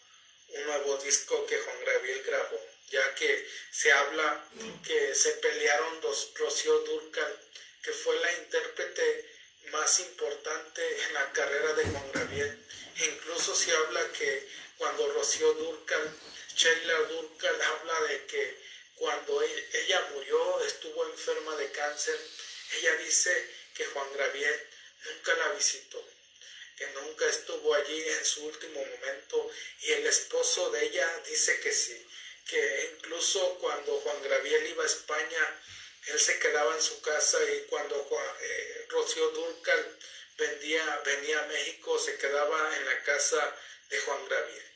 un 0.49 0.65
nuevo 0.65 0.97
disco 0.99 1.45
que 1.47 1.59
Juan 1.59 1.85
Gabriel 1.85 2.23
grabó 2.25 2.71
ya 2.91 3.15
que 3.15 3.49
se 3.71 3.93
habla 3.93 4.45
que 4.85 5.15
se 5.15 5.31
pelearon 5.35 6.01
dos 6.01 6.33
Rocío 6.35 6.81
Durcal 6.81 7.41
que 7.83 7.93
fue 7.93 8.19
la 8.21 8.33
intérprete 8.33 9.31
más 9.71 10.01
importante 10.01 10.83
en 11.05 11.15
la 11.15 11.33
carrera 11.33 11.73
de 11.75 11.85
Juan 11.85 12.13
Gabriel. 12.13 12.67
Incluso 12.99 13.55
se 13.55 13.75
habla 13.75 14.01
que 14.13 14.49
cuando 14.77 15.13
Rocío 15.13 15.53
Durcal, 15.55 16.15
Sheila 16.55 16.99
Durcal 17.03 17.63
habla 17.63 18.01
de 18.09 18.27
que 18.27 18.61
cuando 19.01 19.43
e-, 19.43 19.69
ella 19.73 20.09
murió, 20.13 20.61
estuvo 20.65 21.07
enferma 21.07 21.57
de 21.57 21.73
cáncer, 21.73 22.19
ella 22.77 22.95
dice 22.97 23.33
que 23.75 23.87
Juan 23.87 24.13
Gabriel 24.15 24.69
nunca 25.07 25.35
la 25.37 25.49
visitó, 25.53 26.07
que 26.77 26.87
nunca 26.89 27.27
estuvo 27.27 27.75
allí 27.75 27.99
en 27.99 28.25
su 28.25 28.45
último 28.45 28.85
momento 28.85 29.51
y 29.81 29.93
el 29.93 30.07
esposo 30.07 30.71
de 30.71 30.85
ella 30.85 31.23
dice 31.27 31.61
que 31.61 31.73
sí, 31.73 32.07
que 32.47 32.91
incluso 32.93 33.59
cuando 33.59 34.01
Juan 34.01 34.23
Gabriel 34.23 34.67
iba 34.67 34.83
a 34.83 34.87
España, 34.87 35.63
él 36.09 36.21
se 36.21 36.39
quedaba 36.39 36.75
en 36.75 36.83
su 36.83 37.01
casa 37.01 37.39
y 37.55 37.63
cuando 37.71 38.07
eh, 38.43 38.87
Rocío 38.91 39.31
Durcal 39.31 39.99
venía 40.37 41.41
a 41.41 41.47
México 41.47 41.99
se 41.99 42.17
quedaba 42.17 42.77
en 42.77 42.85
la 42.85 43.03
casa 43.03 43.57
de 43.89 43.99
Juan 44.01 44.29
Gabriel. 44.29 44.70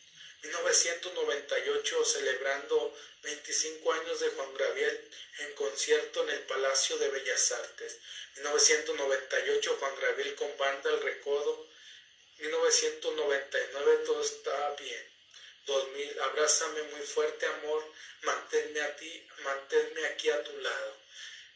1998 0.44 2.04
celebrando 2.04 2.94
25 3.22 3.92
años 3.92 4.20
de 4.20 4.28
Juan 4.30 4.54
Gabriel 4.54 5.10
en 5.38 5.54
concierto 5.54 6.22
en 6.22 6.30
el 6.30 6.40
Palacio 6.40 6.98
de 6.98 7.08
Bellas 7.08 7.52
Artes. 7.52 7.98
1998 8.36 9.76
Juan 9.80 10.00
Gabriel 10.00 10.34
con 10.34 10.56
banda 10.58 10.90
El 10.90 11.00
Recodo. 11.00 11.66
1999 12.38 14.02
todo 14.04 14.20
está 14.22 14.70
bien. 14.76 15.10
2000 15.66 16.20
abrázame 16.20 16.82
muy 16.82 17.00
fuerte 17.00 17.46
amor, 17.46 17.90
manténme 18.22 18.82
a 18.82 18.96
ti, 18.96 19.26
manténme 19.44 20.06
aquí 20.06 20.28
a 20.28 20.44
tu 20.44 20.58
lado. 20.58 20.96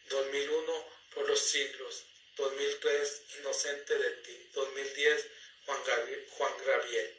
2001 0.08 0.88
por 1.14 1.28
los 1.28 1.40
siglos. 1.40 2.04
2003 2.36 3.22
inocente 3.40 3.98
de 3.98 4.10
ti. 4.22 4.50
2010 4.54 5.26
Juan 5.66 5.84
Gabriel. 5.84 6.26
Juan 6.30 6.52
Gabriel. 6.64 7.14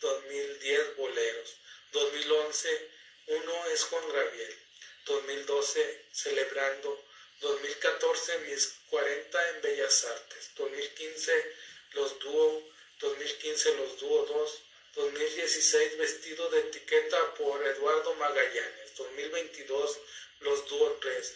2010 0.00 0.96
boleros. 0.96 1.56
2011 1.92 2.90
uno 3.26 3.66
es 3.66 3.84
Juan 3.84 4.08
Gabriel. 4.12 4.58
2012 5.04 6.06
celebrando. 6.12 7.04
2014 7.40 8.38
mis 8.38 8.74
40 8.90 9.48
en 9.50 9.62
Bellas 9.62 10.04
Artes. 10.04 10.50
2015 10.56 11.56
los 11.92 12.18
dúo. 12.20 12.68
2015 13.00 13.74
los 13.74 14.00
dúo 14.00 14.26
2. 14.26 14.62
2016 14.94 15.98
vestido 15.98 16.48
de 16.50 16.60
etiqueta 16.60 17.34
por 17.34 17.64
Eduardo 17.64 18.14
Magallanes. 18.14 18.96
2022 18.96 19.98
los 20.40 20.68
dúo 20.68 20.98
3. 21.00 21.34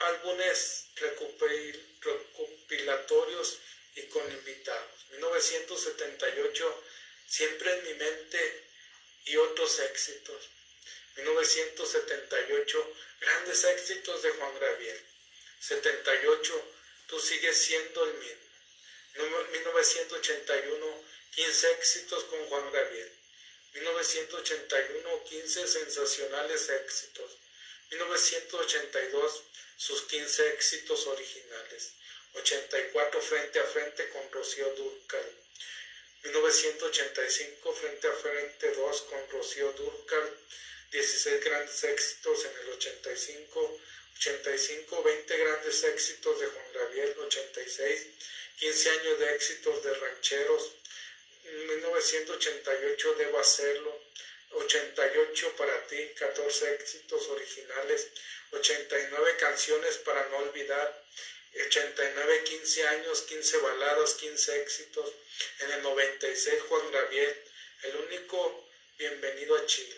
Álbumes 0.00 0.86
recopilatorios 0.94 3.58
y 3.96 4.02
con 4.02 4.22
invitados. 4.30 5.06
1978 5.10 6.82
siempre 7.34 7.68
en 7.72 7.84
mi 7.84 7.94
mente 7.94 8.64
y 9.24 9.36
otros 9.36 9.80
éxitos. 9.80 10.50
1978, 11.16 12.96
grandes 13.20 13.64
éxitos 13.64 14.22
de 14.22 14.30
Juan 14.30 14.60
Gabriel. 14.60 15.00
78, 15.58 16.72
tú 17.08 17.18
sigues 17.18 17.56
siendo 17.56 18.04
el 18.04 18.14
mismo. 18.14 18.44
1981, 19.50 21.04
15 21.34 21.70
éxitos 21.72 22.22
con 22.24 22.46
Juan 22.46 22.70
Gabriel. 22.70 23.12
1981, 23.72 25.24
15 25.24 25.66
sensacionales 25.66 26.68
éxitos. 26.68 27.36
1982, 27.90 29.42
sus 29.76 30.02
15 30.02 30.50
éxitos 30.50 31.06
originales. 31.08 31.94
84, 32.34 33.20
frente 33.20 33.58
a 33.58 33.64
frente 33.64 34.08
con 34.10 34.30
Rocío 34.30 34.72
Durcal. 34.76 35.43
1985, 36.24 37.72
frente 37.74 38.08
a 38.08 38.12
frente 38.12 38.70
2 38.72 39.02
con 39.02 39.30
Rocío 39.30 39.72
Durcal. 39.72 40.38
16 40.90 41.44
grandes 41.44 41.82
éxitos 41.84 42.44
en 42.44 42.56
el 42.62 42.68
85, 42.70 43.80
85, 44.16 45.02
20 45.02 45.38
grandes 45.38 45.82
éxitos 45.82 46.38
de 46.38 46.46
Juan 46.46 46.72
Gabriel, 46.72 47.16
86, 47.18 48.06
15 48.60 48.90
años 48.90 49.18
de 49.18 49.34
éxitos 49.34 49.82
de 49.82 49.92
rancheros, 49.92 50.72
1988 51.44 53.14
debo 53.18 53.38
hacerlo, 53.40 54.00
88 54.52 55.56
para 55.56 55.86
ti, 55.88 56.12
14 56.16 56.74
éxitos 56.74 57.28
originales, 57.28 58.08
89 58.52 59.36
canciones 59.36 59.96
para 59.98 60.28
no 60.28 60.38
olvidar, 60.38 61.04
89, 61.62 62.44
15 62.44 62.86
años, 62.88 63.22
15 63.22 63.58
baladas, 63.58 64.14
15 64.14 64.62
éxitos, 64.62 65.12
en 65.60 65.70
el 65.70 65.82
96 65.82 66.62
Juan 66.68 66.90
Gabriel, 66.90 67.44
el 67.84 67.96
único 67.96 68.68
bienvenido 68.98 69.56
a 69.56 69.66
Chile. 69.66 69.96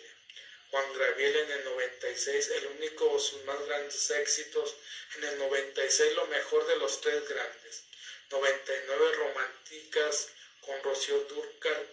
Juan 0.69 0.93
Gabriel 0.97 1.35
en 1.35 1.51
el 1.51 1.63
96, 1.65 2.49
el 2.49 2.67
único, 2.67 3.19
sus 3.19 3.43
más 3.45 3.65
grandes 3.65 4.09
éxitos, 4.11 4.75
en 5.15 5.23
el 5.23 5.39
96 5.39 6.13
lo 6.13 6.27
mejor 6.27 6.67
de 6.67 6.75
los 6.77 7.01
tres 7.01 7.27
grandes, 7.27 7.83
99 8.29 9.11
románticas 9.13 10.29
con 10.61 10.83
Rocío 10.83 11.19
Durcal, 11.21 11.87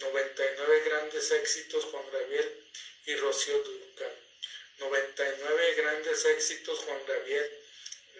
99 0.00 0.80
grandes 0.86 1.30
éxitos 1.30 1.84
Juan 1.86 2.04
Gabriel 2.10 2.64
y 3.06 3.16
Rocío 3.16 3.58
Durcal, 3.58 4.16
99 4.78 5.74
grandes 5.74 6.24
éxitos 6.24 6.78
Juan 6.80 7.04
Gabriel, 7.06 7.63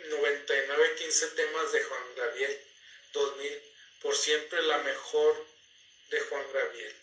99 0.09 0.95
15 0.97 1.27
temas 1.29 1.73
de 1.73 1.83
Juan 1.83 2.15
Gabriel, 2.17 2.61
2000 3.13 3.63
por 4.03 4.17
siempre 4.17 4.63
la 4.63 4.79
mejor 4.79 5.47
de 6.11 6.21
Juan 6.21 6.53
Gabriel, 6.53 6.95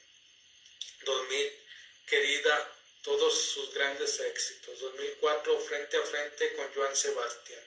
2000 1.03 1.61
querida 2.05 2.77
todos 3.03 3.33
sus 3.33 3.73
grandes 3.73 4.19
éxitos. 4.19 4.79
2004 4.79 5.59
Frente 5.61 5.97
a 5.97 6.01
Frente 6.03 6.53
con 6.53 6.73
Joan 6.73 6.95
Sebastián. 6.95 7.63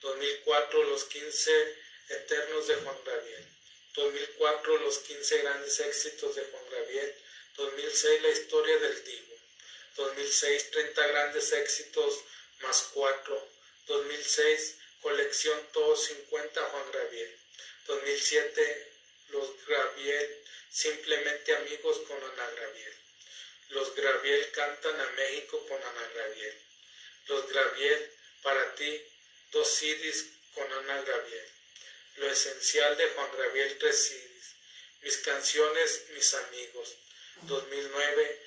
2004 0.00 0.84
Los 0.84 1.04
15 1.04 1.76
Eternos 2.08 2.66
de 2.66 2.76
Juan 2.76 2.98
Gabriel. 3.04 3.46
2004 3.94 4.78
Los 4.78 4.98
15 4.98 5.38
grandes 5.38 5.80
éxitos 5.80 6.36
de 6.36 6.44
Juan 6.44 6.64
Gabriel. 6.70 7.14
2006 7.56 8.22
La 8.22 8.28
historia 8.28 8.78
del 8.78 9.04
Divo. 9.04 9.34
2006 9.96 10.70
30 10.70 11.06
grandes 11.06 11.52
éxitos 11.52 12.20
más 12.60 12.90
4. 12.92 13.48
2006 13.86 14.78
Colección 15.00 15.60
Todos 15.72 16.04
50 16.04 16.60
Juan 16.62 16.92
Gabriel. 16.92 17.38
2007 17.86 18.92
Los 19.28 19.66
Gabriel 19.66 20.42
Simplemente 20.76 21.56
Amigos 21.56 22.00
con 22.06 22.22
Ana 22.22 22.50
Gabriel. 22.50 22.94
Los 23.70 23.94
Graviel 23.94 24.52
cantan 24.52 25.00
a 25.00 25.10
México 25.12 25.66
con 25.66 25.82
Ana 25.82 26.10
Graviel. 26.14 26.54
Los 27.28 27.48
Graviel, 27.48 28.12
para 28.42 28.74
ti, 28.74 29.02
dos 29.52 29.68
CDs 29.68 30.26
con 30.54 30.70
Ana 30.70 31.00
Graviel. 31.00 31.48
Lo 32.16 32.30
esencial 32.30 32.94
de 32.98 33.08
Juan 33.08 33.30
Graviel, 33.38 33.78
tres 33.78 34.04
CDs. 34.04 34.54
Mis 35.00 35.16
canciones, 35.16 36.04
mis 36.10 36.34
amigos. 36.34 36.94
2009, 37.42 38.42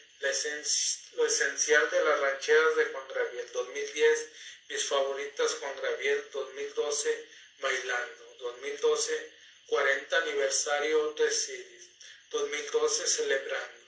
lo 1.13 1.25
esencial 1.25 1.89
de 1.89 2.03
las 2.03 2.19
rancheras 2.19 2.75
de 2.75 2.85
Juan 2.85 3.07
Graviel. 3.07 3.51
2010, 3.51 4.29
mis 4.69 4.85
favoritas 4.85 5.55
Juan 5.55 5.75
Graviel. 5.77 6.29
2012, 6.31 7.27
bailando. 7.59 8.35
2012, 8.39 9.31
40 9.65 10.17
aniversario, 10.17 11.13
tres 11.15 11.35
CDs. 11.35 11.89
2012, 12.29 13.07
celebrando. 13.07 13.79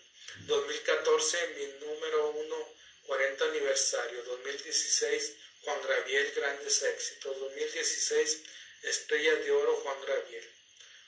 2014, 0.47 1.47
mi 1.55 1.65
número 1.85 2.29
uno, 2.31 2.73
40 3.05 3.45
aniversario. 3.45 4.23
2016, 4.23 5.35
Juan 5.63 5.81
Gabriel, 5.87 6.33
grandes 6.35 6.81
éxitos. 6.81 7.39
2016, 7.39 8.41
Estrella 8.83 9.35
de 9.35 9.51
Oro, 9.51 9.75
Juan 9.75 10.01
Gabriel. 10.05 10.49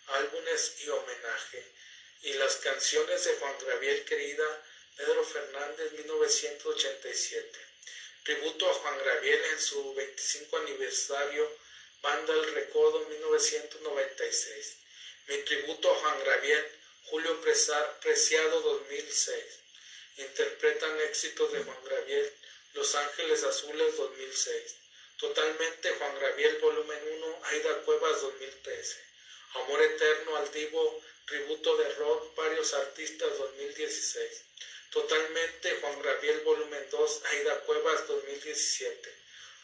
Álbumes 0.08 0.76
y 0.84 0.90
homenaje. 0.90 1.66
Y 2.22 2.34
las 2.34 2.56
canciones 2.58 3.26
de 3.26 3.34
Juan 3.36 3.56
Gabriel, 3.66 4.06
querida, 4.06 4.64
Pedro 4.96 5.24
Fernández, 5.26 5.92
1987. 5.94 7.73
Tributo 8.24 8.70
a 8.70 8.74
Juan 8.74 8.98
Gabriel 9.04 9.44
en 9.52 9.60
su 9.60 9.94
25 9.96 10.58
aniversario, 10.58 11.58
Banda 12.02 12.34
El 12.34 12.54
Recodo, 12.54 13.06
1996. 13.10 14.78
Mi 15.28 15.38
tributo 15.40 15.92
a 15.92 15.96
Juan 15.96 16.24
Gabriel, 16.24 16.66
Julio 17.08 17.42
Preciado 17.42 18.62
2006. 18.62 19.44
Interpretan 20.20 21.02
éxitos 21.02 21.52
de 21.52 21.64
Juan 21.66 21.84
Gabriel, 21.84 22.34
Los 22.76 22.96
Ángeles 22.96 23.44
Azules 23.44 23.98
2006. 23.98 24.76
Totalmente 25.18 25.92
Juan 25.92 26.18
Gabriel 26.22 26.58
Volumen 26.60 27.00
1, 27.06 27.40
Aida 27.44 27.82
Cuevas 27.82 28.22
2013. 28.22 29.04
Amor 29.56 29.82
Eterno 29.82 30.38
al 30.38 30.50
Divo, 30.54 31.04
Tributo 31.26 31.76
de 31.76 31.90
Rock, 31.96 32.36
varios 32.36 32.74
artistas 32.74 33.38
2016. 33.38 34.44
Totalmente 34.94 35.76
Juan 35.82 36.00
Gabriel 36.04 36.42
Volumen 36.42 36.88
2, 36.92 37.22
Aida 37.26 37.60
Cuevas 37.62 38.08
2017. 38.08 39.12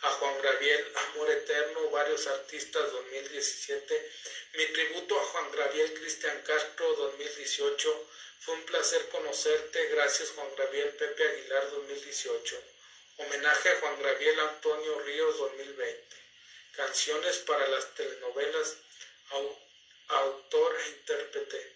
A 0.01 0.09
Juan 0.09 0.41
Gabriel, 0.41 0.91
Amor 0.95 1.29
Eterno, 1.29 1.91
varios 1.91 2.25
artistas 2.25 2.91
2017. 2.91 4.11
Mi 4.53 4.65
tributo 4.73 5.19
a 5.19 5.23
Juan 5.25 5.51
Gabriel 5.51 5.93
Cristian 5.93 6.41
Castro 6.41 6.95
2018. 6.95 8.07
Fue 8.39 8.55
un 8.55 8.63
placer 8.63 9.07
conocerte. 9.09 9.89
Gracias 9.89 10.31
Juan 10.31 10.49
Gabriel 10.57 10.89
Pepe 10.95 11.23
Aguilar 11.23 11.69
2018. 11.69 12.63
Homenaje 13.17 13.69
a 13.69 13.75
Juan 13.81 14.01
Gabriel 14.01 14.39
Antonio 14.39 14.99
Ríos 15.01 15.37
2020. 15.37 16.17
Canciones 16.71 17.37
para 17.45 17.67
las 17.67 17.93
telenovelas. 17.93 18.77
Autor 20.07 20.75
e 20.75 20.89
intérprete. 20.89 21.75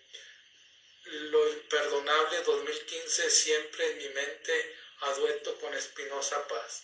Lo 1.05 1.49
imperdonable 1.49 2.43
2015 2.43 3.29
siempre 3.29 3.91
en 3.91 3.97
mi 3.97 4.07
mente 4.09 4.75
a 5.01 5.13
dueto 5.15 5.59
con 5.59 5.73
Espinosa 5.73 6.47
Paz. 6.47 6.83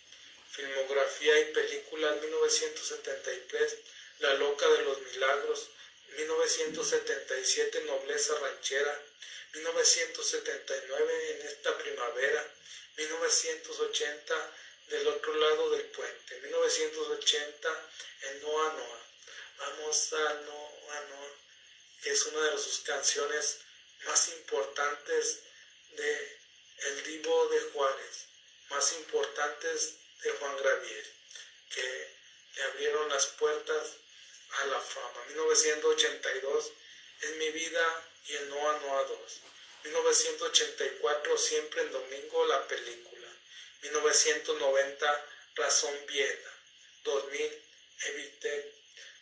Filmografía 0.50 1.38
y 1.40 1.44
película 1.52 2.12
1973, 2.12 3.76
La 4.18 4.34
Loca 4.34 4.68
de 4.68 4.82
los 4.82 5.00
Milagros, 5.00 5.70
1977, 6.16 7.84
Nobleza 7.84 8.38
Ranchera, 8.38 9.02
1979, 9.54 11.30
En 11.32 11.46
esta 11.46 11.76
primavera, 11.78 12.54
1980, 12.96 14.52
del 14.88 15.08
otro 15.08 15.34
lado 15.34 15.70
del 15.70 15.84
puente. 15.86 16.40
1980, 16.40 17.90
en 18.22 18.42
Noa 18.42 18.72
Noa. 18.74 19.06
Vamos 19.58 20.12
a 20.12 20.34
Noa 20.34 21.00
Noa, 21.08 21.30
que 22.02 22.10
es 22.10 22.26
una 22.26 22.50
de 22.50 22.58
sus 22.58 22.80
canciones 22.80 23.60
más 24.04 24.28
importantes 24.28 25.40
de 25.92 26.38
El 26.78 27.04
Divo 27.04 27.48
de 27.48 27.60
Juárez, 27.70 28.26
más 28.70 28.92
importantes 28.92 29.94
de 30.22 30.30
Juan 30.32 30.56
Gravier, 30.56 31.06
que 31.70 32.16
le 32.56 32.62
abrieron 32.64 33.08
las 33.08 33.26
puertas 33.26 34.01
a 34.60 34.66
la 34.66 34.80
fama. 34.80 35.24
1982, 35.28 36.72
En 37.22 37.38
mi 37.38 37.50
vida 37.50 38.10
y 38.26 38.34
el 38.34 38.48
Noa 38.50 38.78
Noa 38.80 39.04
2. 39.04 39.40
1984, 39.84 41.38
siempre 41.38 41.82
en 41.82 41.92
domingo, 41.92 42.46
la 42.46 42.66
película. 42.66 43.28
1990 43.82 45.26
Razón 45.54 46.06
Viena, 46.06 46.52
2000 47.04 47.62
Evite, 48.06 48.72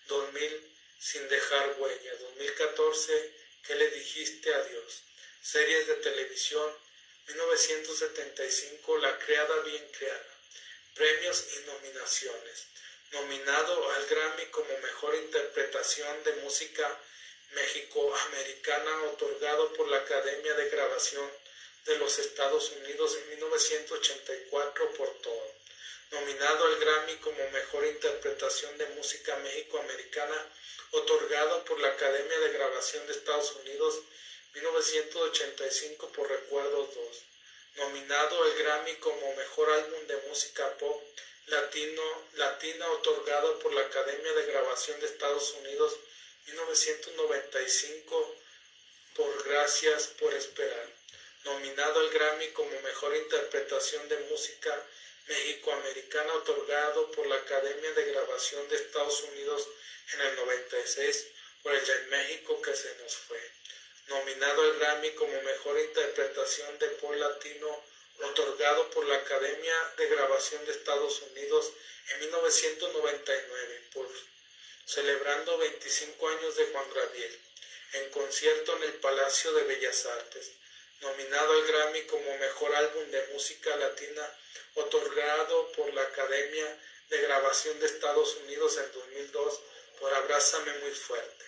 2000 0.06 0.76
Sin 0.98 1.28
dejar 1.28 1.76
huella, 1.78 2.14
2014 2.16 3.34
¿Qué 3.66 3.74
le 3.74 3.90
dijiste 3.90 4.54
a 4.54 4.62
Dios? 4.64 5.02
Series 5.42 5.86
de 5.86 5.94
televisión, 5.96 6.76
1975 7.28 8.98
La 8.98 9.18
creada 9.18 9.60
bien 9.62 9.86
creada, 9.92 10.34
premios 10.94 11.46
y 11.56 11.66
nominaciones, 11.66 12.66
nominado 13.12 13.90
al 13.92 14.06
Grammy 14.06 14.46
como 14.46 14.78
mejor 14.78 15.14
interpretación 15.16 16.22
de 16.24 16.32
música 16.42 16.98
México-Americana 17.52 19.02
otorgado 19.12 19.72
por 19.72 19.88
la 19.88 19.96
Academia 19.98 20.54
de 20.54 20.68
Grabación 20.68 21.28
de 21.86 21.98
los 21.98 22.18
Estados 22.18 22.70
Unidos 22.70 23.16
en 23.16 23.30
1984 23.30 24.92
por 24.94 25.08
todo. 25.22 25.54
Nominado 26.12 26.66
al 26.66 26.78
Grammy 26.78 27.16
como 27.16 27.50
Mejor 27.50 27.86
Interpretación 27.86 28.76
de 28.78 28.86
Música 28.88 29.36
México-Americana, 29.36 30.46
otorgado 30.92 31.64
por 31.64 31.80
la 31.80 31.88
Academia 31.88 32.38
de 32.38 32.52
Grabación 32.52 33.06
de 33.06 33.12
Estados 33.12 33.52
Unidos 33.56 34.00
1985 34.54 36.08
por 36.12 36.28
Recuerdos 36.28 36.94
2. 36.94 37.06
Nominado 37.76 38.42
al 38.42 38.54
Grammy 38.54 38.94
como 38.96 39.34
Mejor 39.36 39.70
Álbum 39.70 40.06
de 40.06 40.16
Música 40.28 40.76
Pop 40.78 41.02
Latino, 41.50 42.02
Latina, 42.34 42.88
otorgado 42.92 43.58
por 43.58 43.72
la 43.72 43.82
Academia 43.82 44.32
de 44.32 44.46
Grabación 44.46 45.00
de 45.00 45.06
Estados 45.06 45.52
Unidos 45.54 45.96
1995 46.46 48.36
por 49.14 49.44
Gracias 49.44 50.06
por 50.18 50.32
Esperar 50.32 51.00
nominado 51.44 52.00
al 52.00 52.10
Grammy 52.10 52.48
como 52.48 52.70
Mejor 52.82 53.16
Interpretación 53.16 54.08
de 54.08 54.18
Música 54.30 54.86
México-Americana 55.26 56.34
otorgado 56.34 57.10
por 57.12 57.26
la 57.26 57.36
Academia 57.36 57.92
de 57.92 58.04
Grabación 58.12 58.68
de 58.68 58.76
Estados 58.76 59.22
Unidos 59.22 59.68
en 60.14 60.20
el 60.20 60.36
96 60.36 61.26
por 61.62 61.74
el 61.74 61.84
de 61.84 61.98
México 62.16 62.60
que 62.62 62.74
se 62.74 62.94
nos 62.96 63.16
fue. 63.16 63.40
Nominado 64.08 64.62
al 64.62 64.78
Grammy 64.78 65.10
como 65.12 65.42
Mejor 65.42 65.78
Interpretación 65.80 66.78
de 66.78 66.88
Pop 66.88 67.14
Latino 67.14 67.84
otorgado 68.22 68.90
por 68.90 69.06
la 69.06 69.16
Academia 69.16 69.74
de 69.96 70.06
Grabación 70.08 70.64
de 70.66 70.72
Estados 70.72 71.22
Unidos 71.22 71.72
en 72.10 72.20
1999 72.20 73.82
por 73.92 74.08
celebrando 74.84 75.58
25 75.58 76.28
años 76.28 76.56
de 76.56 76.66
Juan 76.66 76.86
Gabriel 76.94 77.40
en 77.92 78.10
concierto 78.10 78.76
en 78.76 78.82
el 78.84 78.94
Palacio 78.94 79.52
de 79.52 79.64
Bellas 79.64 80.06
Artes 80.06 80.52
nominado 81.00 81.52
al 81.52 81.66
Grammy 81.66 82.02
como 82.02 82.36
Mejor 82.38 82.74
Álbum 82.74 83.10
de 83.10 83.26
Música 83.28 83.74
Latina, 83.76 84.22
otorgado 84.74 85.72
por 85.72 85.92
la 85.94 86.02
Academia 86.02 86.78
de 87.08 87.22
Grabación 87.22 87.78
de 87.80 87.86
Estados 87.86 88.36
Unidos 88.44 88.76
en 88.76 88.92
2002 88.92 89.60
por 89.98 90.14
Abrázame 90.14 90.72
Muy 90.80 90.90
Fuerte, 90.90 91.44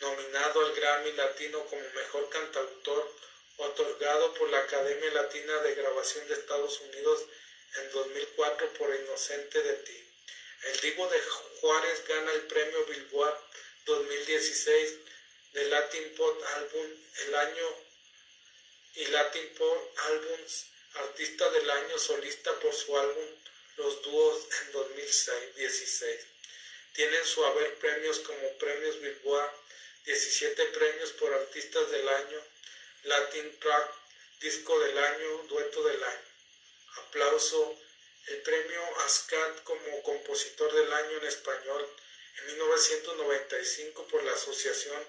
nominado 0.00 0.66
al 0.66 0.74
Grammy 0.74 1.12
Latino 1.12 1.64
como 1.66 1.82
Mejor 1.94 2.28
Cantautor, 2.28 3.10
otorgado 3.56 4.34
por 4.34 4.50
la 4.50 4.58
Academia 4.58 5.10
Latina 5.12 5.56
de 5.58 5.74
Grabación 5.74 6.26
de 6.28 6.34
Estados 6.34 6.80
Unidos 6.80 7.24
en 7.76 7.92
2004 7.92 8.72
por 8.74 8.94
Inocente 8.94 9.62
de 9.62 9.74
Ti. 9.74 10.10
El 10.64 10.80
Divo 10.80 11.06
de 11.08 11.20
Juárez 11.60 12.04
gana 12.06 12.32
el 12.32 12.42
premio 12.42 12.84
Billboard 12.86 13.38
2016 13.86 14.98
de 15.52 15.64
Latin 15.68 16.14
Pop 16.16 16.42
Album 16.56 16.90
el 17.26 17.34
año 17.34 17.68
y 18.94 19.06
Latin 19.06 19.54
Pop 19.54 19.98
Albums 20.08 20.66
Artista 20.94 21.50
del 21.50 21.68
Año 21.68 21.98
Solista 21.98 22.52
por 22.60 22.72
su 22.72 22.96
álbum 22.96 23.26
Los 23.76 24.02
Dúos 24.02 24.46
en 24.62 24.72
2016. 24.72 26.20
Tienen 26.92 27.24
su 27.26 27.44
haber 27.44 27.74
premios 27.74 28.20
como 28.20 28.56
Premios 28.58 29.00
Billboard, 29.00 29.50
17 30.04 30.66
premios 30.66 31.10
por 31.12 31.34
Artistas 31.34 31.90
del 31.90 32.08
Año, 32.08 32.40
Latin 33.04 33.58
Track, 33.60 33.90
Disco 34.40 34.78
del 34.80 34.98
Año, 34.98 35.42
Dueto 35.48 35.82
del 35.84 36.02
Año. 36.02 36.28
Aplauso, 36.96 37.78
el 38.26 38.42
premio 38.42 38.80
ASCAT 39.04 39.62
como 39.64 40.02
Compositor 40.02 40.72
del 40.72 40.92
Año 40.92 41.18
en 41.18 41.26
Español 41.26 41.88
en 42.38 42.46
1995 42.46 44.08
por 44.08 44.22
la 44.24 44.32
Asociación 44.32 45.02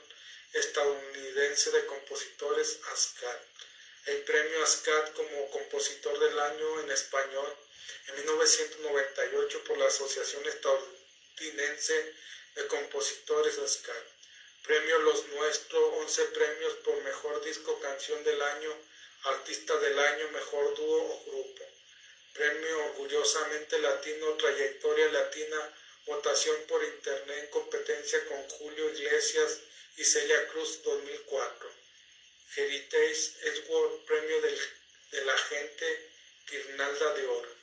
Estadounidense 0.53 1.71
de 1.71 1.86
Compositores 1.86 2.79
ASCAT 2.91 3.41
el 4.05 4.21
premio 4.21 4.63
ASCAT 4.63 5.13
como 5.13 5.49
Compositor 5.49 6.19
del 6.19 6.39
Año 6.39 6.81
en 6.81 6.91
Español 6.91 7.58
en 8.08 8.15
1998 8.17 9.63
por 9.63 9.77
la 9.79 9.88
Asociación 9.88 10.43
Argentinense 10.45 12.13
de 12.55 12.67
Compositores 12.67 13.58
Ascar. 13.58 14.14
Premio 14.65 14.97
Los 14.99 15.28
Nuestros, 15.28 15.93
11 15.93 16.25
premios 16.25 16.73
por 16.84 16.99
Mejor 17.04 17.43
Disco 17.45 17.80
Canción 17.82 18.23
del 18.23 18.41
Año, 18.41 18.75
Artista 19.25 19.78
del 19.78 19.99
Año, 19.99 20.28
Mejor 20.32 20.73
Dúo 20.73 21.04
o 21.04 21.23
Grupo. 21.23 21.63
Premio 22.34 22.86
Orgullosamente 22.86 23.78
Latino, 23.78 24.34
Trayectoria 24.34 25.08
Latina, 25.10 25.71
votación 26.08 26.56
por 26.67 26.84
Internet 26.84 27.43
en 27.43 27.49
competencia 27.51 28.25
con 28.25 28.41
Julio 28.49 28.89
Iglesias 28.89 29.60
y 29.97 30.04
Celia 30.04 30.47
Cruz 30.47 30.82
2004. 30.82 31.69
Heritage 32.56 33.34
Edward, 33.43 34.04
Premio 34.08 34.41
de 34.41 35.25
la 35.25 35.38
Gente, 35.38 36.10
Guirnalda 36.49 37.13
de 37.13 37.28
Oro. 37.28 37.56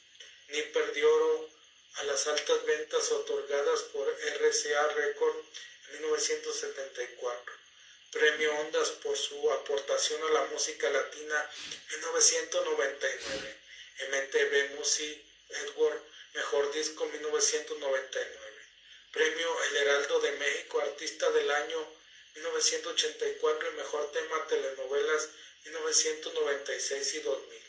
Nipper 0.50 0.92
de 0.92 1.04
Oro 1.04 1.50
a 1.94 2.04
las 2.04 2.28
altas 2.28 2.64
ventas 2.64 3.10
otorgadas 3.10 3.80
por 3.92 4.08
RCA 4.08 4.88
Record 4.88 5.44
1974. 5.92 7.54
Premio 8.10 8.54
Ondas 8.60 8.90
por 9.02 9.16
su 9.16 9.50
aportación 9.52 10.22
a 10.24 10.30
la 10.30 10.44
música 10.46 10.90
latina 10.90 11.50
en 11.92 12.00
1999. 12.00 13.56
MTV 14.10 14.76
Music 14.76 15.18
Edward 15.48 16.00
Mejor 16.34 16.72
Disco 16.72 17.06
1999. 17.06 18.52
Premio 19.12 19.62
El 19.64 19.76
Heraldo 19.76 20.20
de 20.20 20.32
México 20.32 20.80
Artista 20.80 21.30
del 21.30 21.50
Año 21.50 21.86
1984 22.34 23.70
y 23.70 23.76
Mejor 23.76 24.10
Tema 24.12 24.46
Telenovelas 24.46 25.28
1996 25.64 27.14
y 27.14 27.20
2000. 27.20 27.62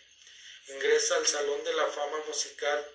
Ingresa 0.69 1.17
al 1.17 1.27
Salón 1.27 1.63
de 1.65 1.73
la 1.73 1.87
Fama 1.87 2.19
Musical 2.25 2.89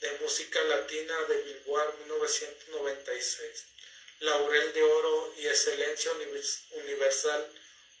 de 0.00 0.12
Música 0.20 0.62
Latina 0.64 1.18
de 1.28 1.36
Billboard 1.42 1.98
1996. 2.00 3.64
Laurel 4.20 4.72
de 4.72 4.82
Oro 4.82 5.34
y 5.36 5.46
Excelencia 5.46 6.12
Universal 6.70 7.52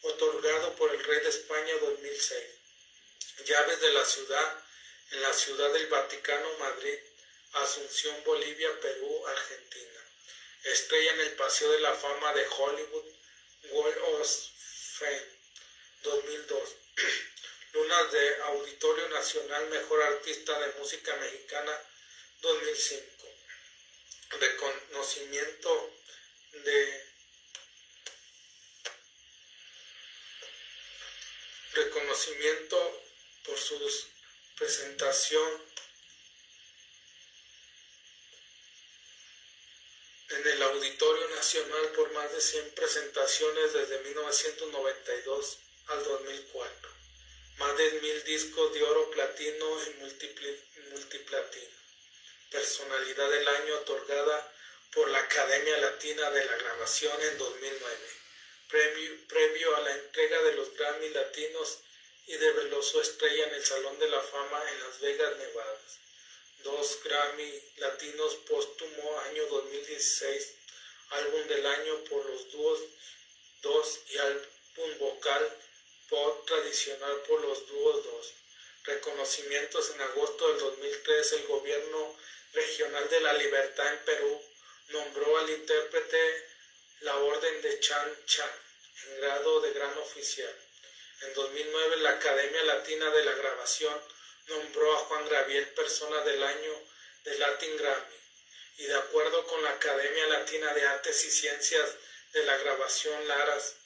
otorgado 0.02 0.74
por 0.76 0.90
el 0.94 1.02
Rey 1.02 1.20
de 1.20 1.28
España 1.28 1.74
2006. 1.80 2.44
Llaves 3.46 3.80
de 3.80 3.92
la 3.92 4.04
ciudad 4.04 4.64
en 5.10 5.22
la 5.22 5.32
Ciudad 5.32 5.72
del 5.72 5.86
Vaticano, 5.86 6.58
Madrid, 6.58 6.98
Asunción, 7.52 8.16
Bolivia, 8.24 8.68
Perú, 8.80 9.26
Argentina. 9.26 10.00
Estrella 10.64 11.12
en 11.12 11.20
el 11.20 11.32
Paseo 11.32 11.70
de 11.72 11.80
la 11.80 11.94
Fama 11.94 12.32
de 12.32 12.46
Hollywood, 12.48 13.04
World 13.70 13.98
of 13.98 14.28
Fame, 14.98 15.26
2002. 16.02 16.68
Lunas 17.74 18.12
de 18.12 18.36
Auditorio 18.42 19.08
Nacional, 19.08 19.68
Mejor 19.68 20.02
Artista 20.02 20.58
de 20.58 20.72
Música 20.78 21.14
Mexicana, 21.16 21.80
2005. 22.40 23.28
Reconocimiento 24.30 25.92
de 26.62 27.04
reconocimiento 31.72 33.02
por 33.44 33.58
su 33.58 33.78
presentación 34.56 35.62
en 40.30 40.46
el 40.46 40.62
Auditorio 40.62 41.28
Nacional 41.28 41.88
por 41.90 42.12
más 42.12 42.32
de 42.32 42.40
100 42.40 42.74
presentaciones 42.74 43.72
desde 43.72 43.98
1992 44.00 45.58
al 45.88 46.04
2004, 46.04 46.90
más 47.58 47.76
de 47.76 47.92
mil 48.00 48.24
discos 48.24 48.72
de 48.72 48.82
oro, 48.82 49.10
platino 49.10 49.66
y 49.84 49.90
multiplatino, 50.90 51.76
personalidad 52.50 53.30
del 53.30 53.48
año 53.48 53.74
otorgada 53.76 54.53
por 54.94 55.08
la 55.10 55.18
Academia 55.18 55.76
Latina 55.78 56.30
de 56.30 56.44
la 56.44 56.56
Grabación 56.56 57.20
en 57.20 57.36
2009, 57.38 57.96
previo 59.26 59.76
a 59.76 59.80
la 59.80 59.92
entrega 59.92 60.40
de 60.42 60.54
los 60.54 60.72
Grammy 60.76 61.08
Latinos 61.08 61.80
y 62.28 62.36
develó 62.36 62.80
su 62.80 63.00
estrella 63.00 63.48
en 63.48 63.54
el 63.54 63.64
Salón 63.64 63.98
de 63.98 64.08
la 64.08 64.20
Fama 64.20 64.62
en 64.70 64.80
Las 64.80 65.00
Vegas, 65.00 65.36
Nevada. 65.36 65.80
Dos 66.62 67.00
Grammy 67.02 67.62
Latinos 67.78 68.36
póstumo 68.48 69.20
año 69.20 69.44
2016, 69.46 70.54
álbum 71.10 71.48
del 71.48 71.66
año 71.66 72.04
por 72.04 72.24
los 72.26 72.52
dúos 72.52 72.80
2 73.62 74.00
y 74.10 74.18
álbum 74.18 74.98
vocal 74.98 75.58
pop 76.08 76.46
tradicional 76.46 77.16
por 77.26 77.40
los 77.40 77.66
dúos 77.66 78.04
2. 78.04 78.32
Reconocimientos 78.84 79.90
en 79.90 80.02
agosto 80.02 80.48
del 80.48 80.58
2003, 80.60 81.32
el 81.32 81.46
gobierno 81.48 82.16
regional 82.52 83.08
de 83.08 83.20
la 83.20 83.32
libertad 83.32 83.92
en 83.92 84.04
Perú 84.04 84.53
nombró 84.88 85.38
al 85.38 85.50
intérprete 85.50 86.48
la 87.00 87.16
Orden 87.16 87.62
de 87.62 87.80
Chan 87.80 88.16
Chan 88.26 88.50
en 89.04 89.20
grado 89.20 89.60
de 89.60 89.72
gran 89.72 89.96
oficial. 89.98 90.54
En 91.22 91.34
2009 91.34 91.96
la 91.98 92.10
Academia 92.10 92.62
Latina 92.64 93.10
de 93.10 93.24
la 93.24 93.32
Grabación 93.32 94.00
nombró 94.46 94.94
a 94.94 94.98
Juan 95.00 95.28
Gabriel 95.28 95.68
Persona 95.68 96.20
del 96.22 96.42
Año 96.42 96.82
de 97.24 97.38
Latin 97.38 97.76
Grammy 97.76 98.14
y 98.78 98.84
de 98.84 98.94
acuerdo 98.94 99.46
con 99.46 99.62
la 99.62 99.70
Academia 99.70 100.26
Latina 100.26 100.72
de 100.74 100.86
Artes 100.86 101.24
y 101.24 101.30
Ciencias 101.30 101.90
de 102.32 102.44
la 102.44 102.56
Grabación 102.58 103.28
Laras, 103.28 103.76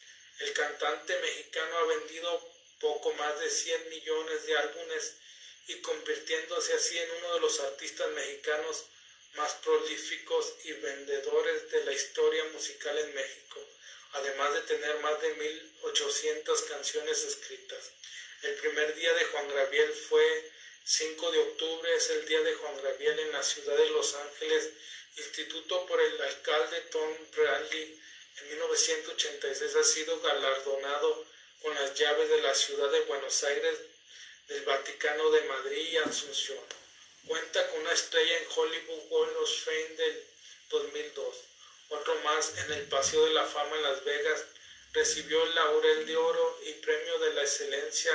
el 0.40 0.52
cantante 0.52 1.18
mexicano 1.20 1.78
ha 1.78 1.84
vendido 1.84 2.52
poco 2.80 3.12
más 3.14 3.38
de 3.40 3.50
100 3.50 3.88
millones 3.90 4.46
de 4.46 4.56
álbumes 4.56 5.16
y 5.66 5.80
convirtiéndose 5.80 6.72
así 6.72 6.98
en 6.98 7.10
uno 7.18 7.34
de 7.34 7.40
los 7.40 7.60
artistas 7.60 8.08
mexicanos 8.10 8.86
más 9.34 9.52
prolíficos 9.64 10.54
y 10.64 10.72
vendedores 10.72 11.70
de 11.70 11.84
la 11.84 11.92
historia 11.92 12.44
musical 12.52 12.98
en 12.98 13.14
México, 13.14 13.60
además 14.12 14.54
de 14.54 14.60
tener 14.62 14.98
más 15.00 15.20
de 15.20 15.36
1.800 15.82 16.68
canciones 16.68 17.24
escritas. 17.24 17.92
El 18.42 18.54
primer 18.54 18.94
día 18.94 19.12
de 19.14 19.24
Juan 19.26 19.48
Gabriel 19.48 19.92
fue 19.92 20.52
5 20.84 21.30
de 21.32 21.38
octubre, 21.38 21.94
es 21.94 22.10
el 22.10 22.26
día 22.26 22.40
de 22.40 22.54
Juan 22.54 22.82
Gabriel 22.82 23.18
en 23.18 23.32
la 23.32 23.42
ciudad 23.42 23.76
de 23.76 23.90
Los 23.90 24.14
Ángeles, 24.14 24.70
instituto 25.16 25.84
por 25.86 26.00
el 26.00 26.20
alcalde 26.22 26.80
Tom 26.92 27.14
Bradley. 27.36 28.00
En 28.40 28.48
1986 28.50 29.76
ha 29.76 29.84
sido 29.84 30.20
galardonado 30.20 31.26
con 31.62 31.74
las 31.74 31.94
llaves 31.94 32.28
de 32.28 32.40
la 32.40 32.54
ciudad 32.54 32.90
de 32.90 33.00
Buenos 33.00 33.42
Aires, 33.44 33.78
del 34.46 34.62
Vaticano 34.62 35.30
de 35.30 35.42
Madrid 35.42 35.88
y 35.90 35.96
Asunción. 35.98 36.64
Cuenta 37.26 37.68
con 37.70 37.80
una 37.80 37.92
estrella 37.92 38.38
en 38.38 38.46
Hollywood 38.54 39.02
World 39.10 39.36
of 39.36 39.64
Fame 39.64 39.96
del 39.96 40.24
2002. 40.70 41.36
Otro 41.90 42.14
más 42.20 42.56
en 42.58 42.72
el 42.72 42.82
Paseo 42.88 43.24
de 43.24 43.32
la 43.34 43.44
Fama 43.44 43.76
en 43.76 43.82
Las 43.82 44.04
Vegas. 44.04 44.44
Recibió 44.92 45.42
el 45.42 45.54
Laurel 45.54 46.06
de 46.06 46.16
Oro 46.16 46.58
y 46.64 46.72
Premio 46.74 47.18
de 47.18 47.34
la 47.34 47.42
Excelencia 47.42 48.12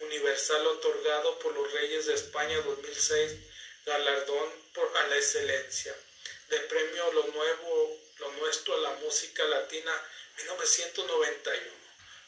Universal 0.00 0.66
otorgado 0.66 1.38
por 1.38 1.54
los 1.54 1.72
Reyes 1.72 2.06
de 2.06 2.14
España 2.14 2.60
2006. 2.60 3.32
Galardón 3.84 4.50
por, 4.74 4.96
a 4.96 5.06
la 5.06 5.16
excelencia. 5.16 5.94
De 6.48 6.58
Premio 6.60 7.12
Lo 7.12 7.26
Nuevo, 7.28 8.00
Lo 8.18 8.32
Nuestro 8.32 8.74
a 8.74 8.80
la 8.80 8.90
Música 8.94 9.44
Latina 9.44 9.92
1991 10.38 11.86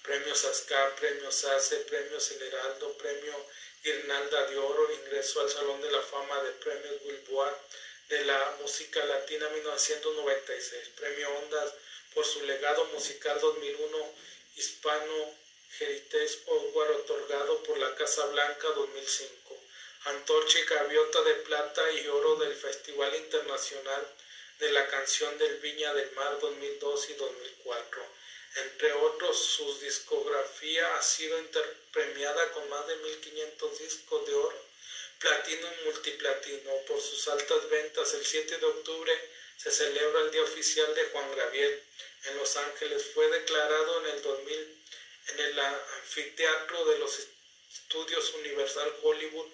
premios 0.09 0.43
ASCAR, 0.47 0.95
premios 0.95 1.45
ACE, 1.45 1.77
premios 1.81 2.31
El 2.31 2.43
Heraldo, 2.43 2.97
premio 2.97 3.47
Guirnalda 3.83 4.47
de 4.47 4.59
Oro, 4.59 4.93
ingresó 4.93 5.41
al 5.41 5.51
Salón 5.51 5.81
de 5.81 5.91
la 5.91 6.03
Fama 6.03 6.43
de 6.43 6.53
Premios 6.53 7.03
Billboard 7.05 7.57
de 8.09 8.25
la 8.25 8.57
Música 8.61 9.05
Latina 9.05 9.49
1996, 9.51 10.89
premio 10.97 11.29
Ondas 11.37 11.73
por 12.15 12.25
su 12.25 12.43
legado 12.45 12.85
musical 12.87 13.39
2001, 13.41 14.15
Hispano 14.57 15.35
Heritage 15.79 16.39
Award 16.47 16.91
otorgado 16.97 17.63
por 17.63 17.79
la 17.79 17.95
Casa 17.95 18.27
Blanca 18.27 18.69
2005, 18.69 19.57
antorcha 20.05 20.59
y 20.59 20.65
gaviota 20.65 21.23
de 21.23 21.35
plata 21.35 21.93
y 21.93 22.09
oro 22.09 22.37
del 22.37 22.55
Festival 22.55 23.15
Internacional 23.15 24.07
de 24.59 24.73
la 24.73 24.89
Canción 24.89 25.37
del 25.39 25.59
Viña 25.59 25.95
del 25.95 26.11
Mar 26.13 26.39
2002 26.41 27.11
y 27.11 27.15
2004 27.15 28.18
entre 28.57 28.93
otros, 28.93 29.39
su 29.39 29.79
discografía 29.81 30.97
ha 30.97 31.03
sido 31.03 31.39
premiada 31.93 32.51
con 32.53 32.69
más 32.69 32.87
de 32.87 32.97
1.500 32.97 33.79
discos 33.79 34.27
de 34.27 34.35
oro, 34.35 34.65
platino 35.19 35.69
y 35.69 35.85
multiplatino. 35.85 36.71
Por 36.87 37.01
sus 37.01 37.29
altas 37.29 37.69
ventas, 37.69 38.15
el 38.15 38.25
7 38.25 38.59
de 38.59 38.67
octubre 38.67 39.13
se 39.57 39.71
celebra 39.71 40.21
el 40.23 40.31
Día 40.31 40.43
Oficial 40.43 40.95
de 40.95 41.05
Juan 41.07 41.37
Gabriel 41.37 41.83
en 42.25 42.37
Los 42.37 42.57
Ángeles. 42.57 43.11
Fue 43.15 43.29
declarado 43.29 44.01
en 44.01 44.15
el 44.15 44.23
2000 44.23 44.79
en 45.29 45.41
el 45.41 45.59
anfiteatro 45.59 46.85
de 46.87 46.99
los 46.99 47.19
estudios 47.73 48.33
Universal 48.35 48.95
Hollywood, 49.03 49.49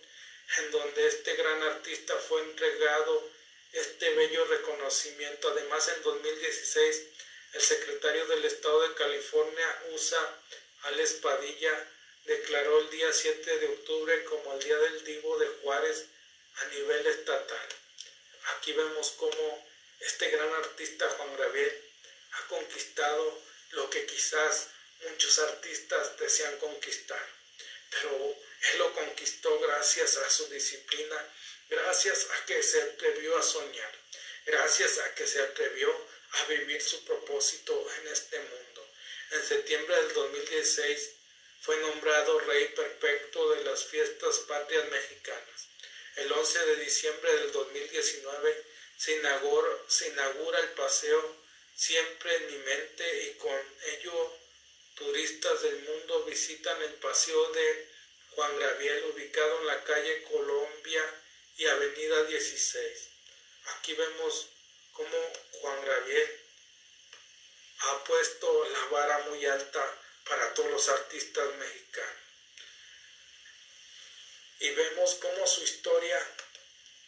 en 0.59 0.71
donde 0.71 1.07
este 1.07 1.35
gran 1.35 1.63
artista 1.63 2.17
fue 2.17 2.43
entregado 2.43 3.29
este 3.73 4.11
bello 4.15 4.45
reconocimiento. 4.45 5.49
Además, 5.49 5.89
en 5.89 6.03
2016 6.03 7.07
el 7.55 7.63
secretario 7.63 8.27
del 8.27 8.45
Estado 8.45 8.89
de 8.89 8.95
California, 8.95 9.83
USA, 9.93 10.41
Alex 10.83 11.15
Padilla, 11.15 11.89
declaró 12.25 12.81
el 12.81 12.91
día 12.91 13.13
7 13.13 13.59
de 13.59 13.69
octubre 13.69 14.25
como 14.25 14.55
el 14.55 14.65
Día 14.65 14.77
del 14.77 15.05
Divo 15.05 15.39
de 15.39 15.47
Juárez 15.63 16.07
a 16.57 16.65
nivel 16.67 17.07
estatal. 17.07 17.69
Aquí 18.57 18.73
vemos 18.73 19.13
cómo 19.13 19.69
Este 20.01 20.29
gran 20.29 20.53
artista 20.55 21.09
Juan 21.17 21.37
Gabriel 21.39 21.83
ha 22.33 22.47
conquistado 22.49 23.41
lo 23.71 23.89
que 23.89 24.05
quizás 24.05 24.69
muchos 25.09 25.39
artistas 25.39 26.19
desean 26.19 26.59
conquistar, 26.59 27.27
pero 27.91 28.11
él 28.11 28.79
lo 28.79 28.93
conquistó 28.93 29.59
gracias 29.61 30.19
a 30.19 30.29
su 30.29 30.47
disciplina, 30.49 31.17
gracias 31.71 32.27
a 32.31 32.45
que 32.45 32.63
se 32.63 32.83
atrevió 32.83 33.39
a 33.39 33.43
soñar, 33.43 33.93
gracias 34.45 34.99
a 34.99 35.15
que 35.15 35.27
se 35.27 35.41
atrevió 35.41 35.89
a 36.35 36.45
vivir 36.47 36.83
su 36.83 37.05
propósito 37.05 37.87
en 38.01 38.09
este 38.09 38.39
mundo. 38.39 38.89
En 39.33 39.43
septiembre 39.47 39.97
del 39.97 40.15
2016 40.15 41.11
fue 41.61 41.77
nombrado 41.79 42.39
Rey 42.41 42.69
Perfecto 42.69 43.55
de 43.55 43.65
las 43.65 43.85
Fiestas 43.85 44.39
Patrias 44.41 44.89
Mexicanas. 44.91 45.69
El 46.17 46.33
11 46.33 46.67
de 46.67 46.77
diciembre 46.77 47.35
del 47.35 47.53
2019 47.53 48.65
se 48.97 49.17
inaugura, 49.17 49.69
se 49.89 50.09
inaugura 50.09 50.61
el 50.61 50.69
paseo 50.71 51.45
Siempre 51.77 52.37
en 52.37 52.47
mi 52.47 52.59
mente 52.59 53.25
y 53.25 53.35
con 53.35 53.59
ello 53.87 54.33
turistas 54.95 55.63
del 55.63 55.81
mundo 55.81 56.25
visitan 56.25 56.81
el 56.83 56.95
paseo 56.95 57.51
de 57.51 57.89
Juan 58.31 58.59
Gabriel 58.61 59.05
ubicado 59.13 59.61
en 59.61 59.67
la 59.67 59.83
calle 59.83 60.23
Colombia 60.23 61.03
y 61.57 61.67
Avenida 61.67 62.25
16. 62.25 63.09
Aquí 63.65 63.95
vemos 63.95 64.51
cómo 64.95 65.33
Juan 65.53 65.85
Gabriel 65.85 66.41
ha 67.79 68.05
puesto 68.05 68.69
la 68.71 68.85
vara 68.87 69.19
muy 69.29 69.45
alta 69.45 69.99
para 70.29 70.55
todos 70.55 70.71
los 70.71 70.89
artistas 70.89 71.55
mexicanos. 71.57 72.23
Y 74.61 74.71
vemos 74.71 75.15
cómo 75.17 75.47
su 75.47 75.63
historia 75.63 76.19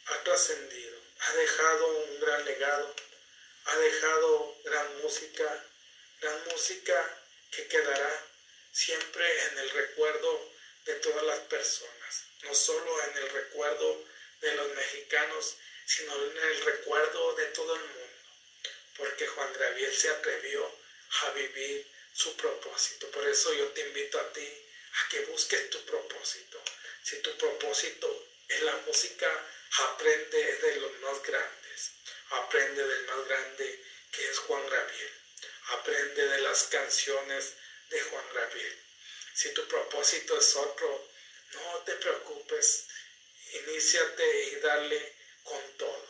ha 0.07 0.22
trascendido, 0.25 1.01
ha 1.20 1.33
dejado 1.35 1.87
un 1.87 2.20
gran 2.20 2.44
legado, 2.44 2.94
ha 3.64 3.77
dejado 3.77 4.57
gran 4.64 5.03
música, 5.03 5.64
gran 6.20 6.44
música 6.46 7.22
que 7.51 7.66
quedará 7.68 8.27
siempre 8.72 9.46
en 9.46 9.59
el 9.59 9.70
recuerdo 9.70 10.53
de 10.85 10.94
todas 10.96 11.25
las 11.25 11.40
personas, 11.40 12.25
no 12.42 12.55
solo 12.55 13.03
en 13.05 13.16
el 13.16 13.31
recuerdo 13.31 14.05
de 14.40 14.55
los 14.55 14.68
mexicanos, 14.75 15.57
sino 15.87 16.14
en 16.16 16.37
el 16.37 16.64
recuerdo 16.64 17.35
de 17.35 17.46
todo 17.46 17.75
el 17.75 17.81
mundo, 17.81 18.18
porque 18.96 19.27
Juan 19.27 19.53
Gabriel 19.53 19.96
se 19.96 20.11
atrevió 20.11 20.70
a 21.22 21.31
vivir 21.31 21.87
su 22.12 22.37
propósito. 22.37 23.11
Por 23.11 23.27
eso 23.29 23.53
yo 23.55 23.68
te 23.68 23.83
invito 23.83 24.18
a 24.18 24.33
ti 24.33 24.46
a 24.92 25.09
que 25.09 25.20
busques 25.27 25.70
tu 25.70 25.85
propósito. 25.85 26.61
Si 27.03 27.20
tu 27.22 27.37
propósito 27.37 28.27
es 28.49 28.62
la 28.62 28.77
música, 28.79 29.31
aprende 29.79 30.57
de 30.57 30.77
los 30.77 30.99
más 31.01 31.22
grandes, 31.22 31.92
aprende 32.31 32.87
del 32.87 33.05
más 33.05 33.29
grande 33.29 33.85
que 34.11 34.29
es 34.29 34.38
Juan 34.38 34.68
Gabriel, 34.68 35.12
aprende 35.68 36.27
de 36.27 36.38
las 36.38 36.64
canciones 36.64 37.55
de 37.90 38.01
Juan 38.01 38.25
Gabriel. 38.35 38.79
Si 39.35 39.53
tu 39.53 39.68
propósito 39.68 40.38
es 40.38 40.57
otro, 40.57 41.09
no 41.53 41.83
te 41.85 41.92
preocupes, 41.96 42.87
iníciate 43.53 44.44
y 44.44 44.57
dale 44.57 45.15
con 45.46 45.76
todo. 45.78 46.06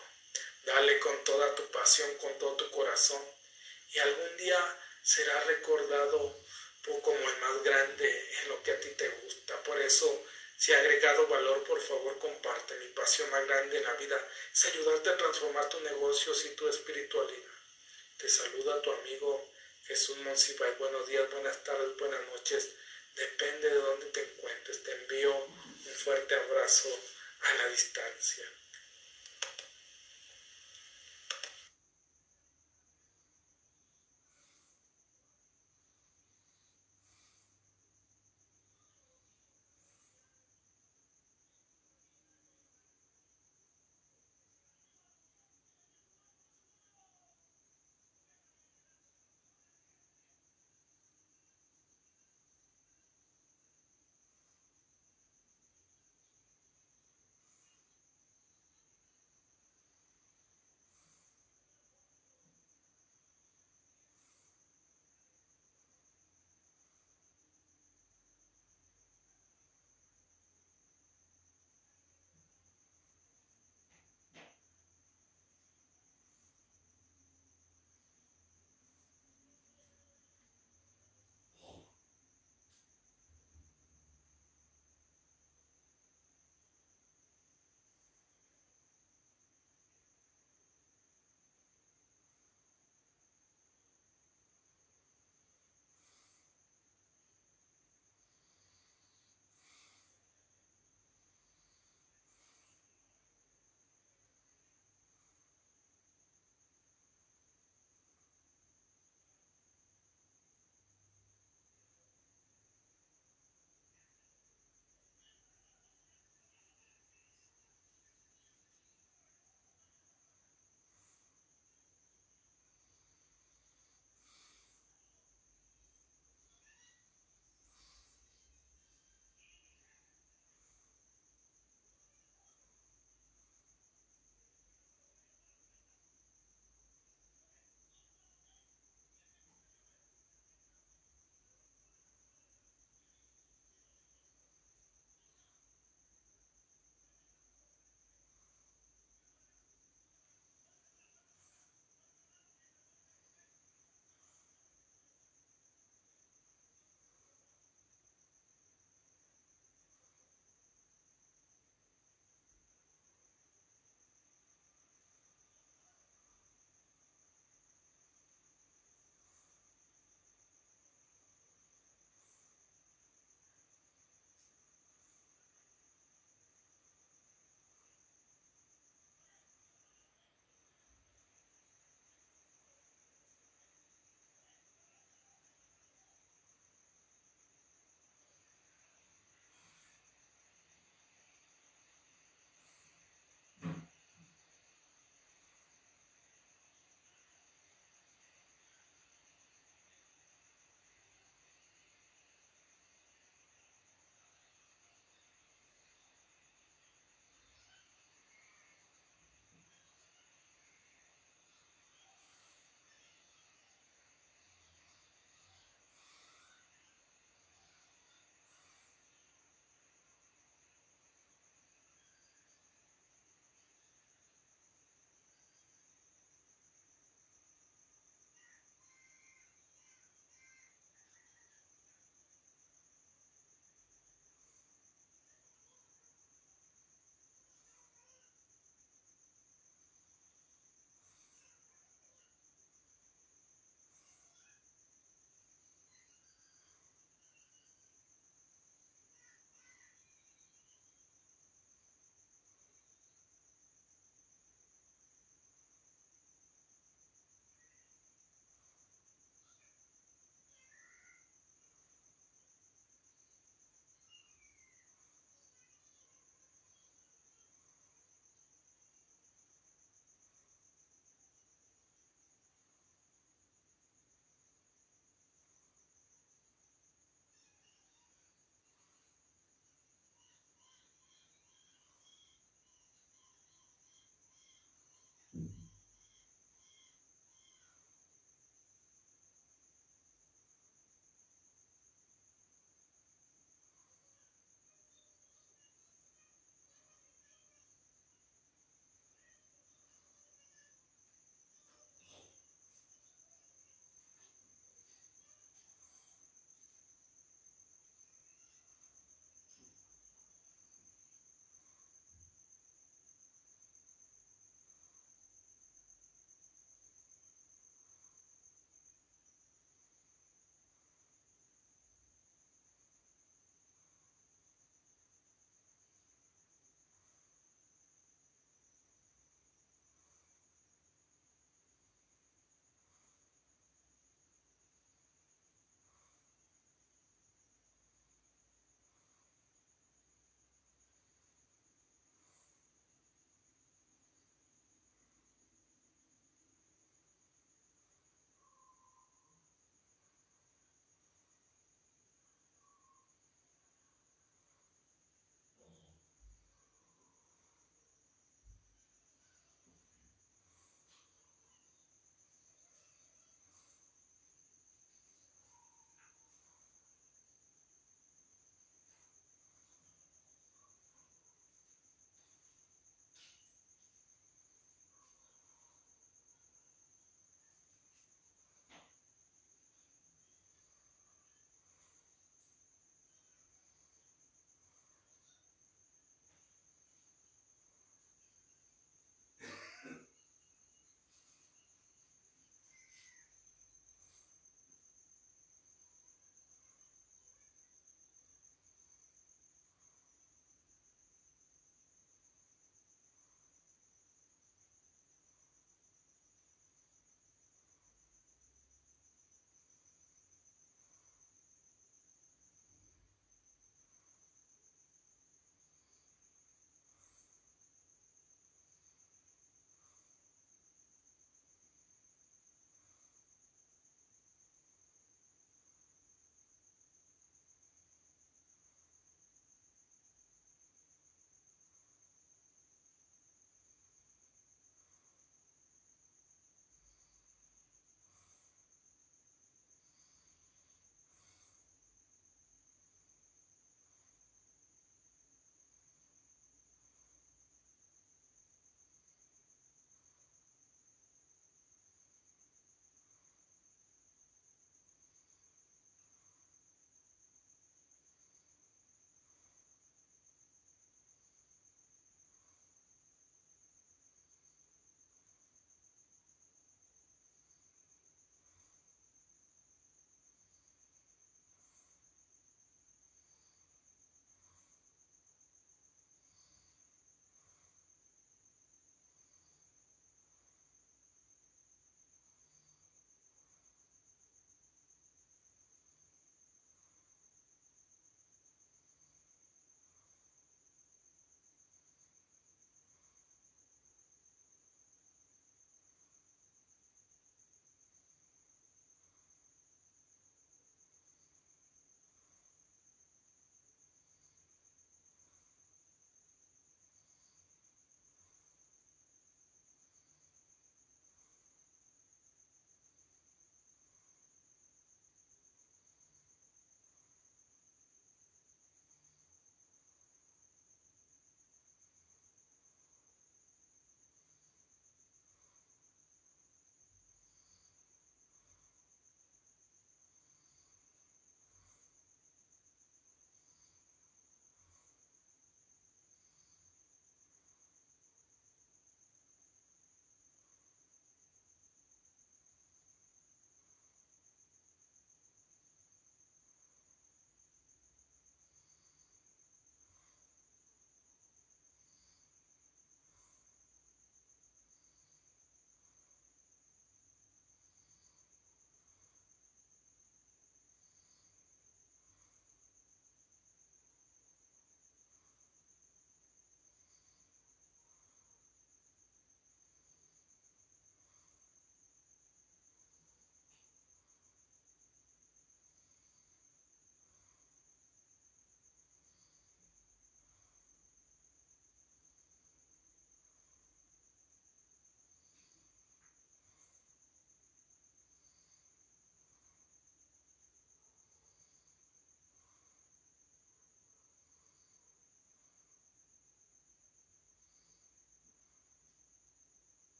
Dale 0.65 0.99
con 0.99 1.23
toda 1.23 1.55
tu 1.55 1.71
pasión, 1.71 2.13
con 2.17 2.37
todo 2.39 2.57
tu 2.57 2.71
corazón. 2.71 3.23
Y 3.93 3.99
algún 4.01 4.37
día 4.37 4.79
será 5.03 5.39
recordado 5.45 6.37
como 7.03 7.29
el 7.29 7.37
más 7.39 7.63
grande 7.65 8.09
en 8.43 8.49
lo 8.49 8.63
que 8.63 8.73
a 8.73 8.81
ti 8.81 8.89
te 8.91 9.09
gusta. 9.09 9.61
Por 9.65 9.81
eso, 9.81 10.25
si 10.57 10.73
ha 10.73 10.79
agregado 10.79 11.27
valor, 11.27 11.65
por 11.65 11.81
favor 11.81 12.19
comparte. 12.19 12.75
Mi 12.79 12.89
pasión 12.89 13.31
más 13.31 13.47
grande 13.47 13.79
en 13.79 13.85
la 13.85 13.95
vida 13.95 14.29
es 14.53 14.65
ayudarte 14.67 15.11
a 15.11 15.17
transformar 15.17 15.69
tu 15.69 15.81
negocio 15.81 16.33
y 16.45 16.49
tu 16.51 16.69
espiritualidad. 16.69 17.51
Te 18.19 18.29
saluda 18.29 18.81
tu 18.83 18.93
amigo 18.93 19.49
Jesús 19.87 20.17
Monsipay. 20.19 20.75
Buenos 20.79 21.09
días, 21.09 21.31
buenas 21.31 21.63
tardes, 21.65 21.97
buenas 21.97 22.25
noches. 22.29 22.71
Depende 23.15 23.69
de 23.69 23.77
dónde 23.77 24.07
te 24.07 24.23
encuentres. 24.23 24.83
Te 24.83 24.93
envío 24.93 25.35
un 25.35 25.95
fuerte 26.05 26.35
abrazo 26.35 26.89
a 27.41 27.55
la 27.55 27.69
distancia. 27.69 28.45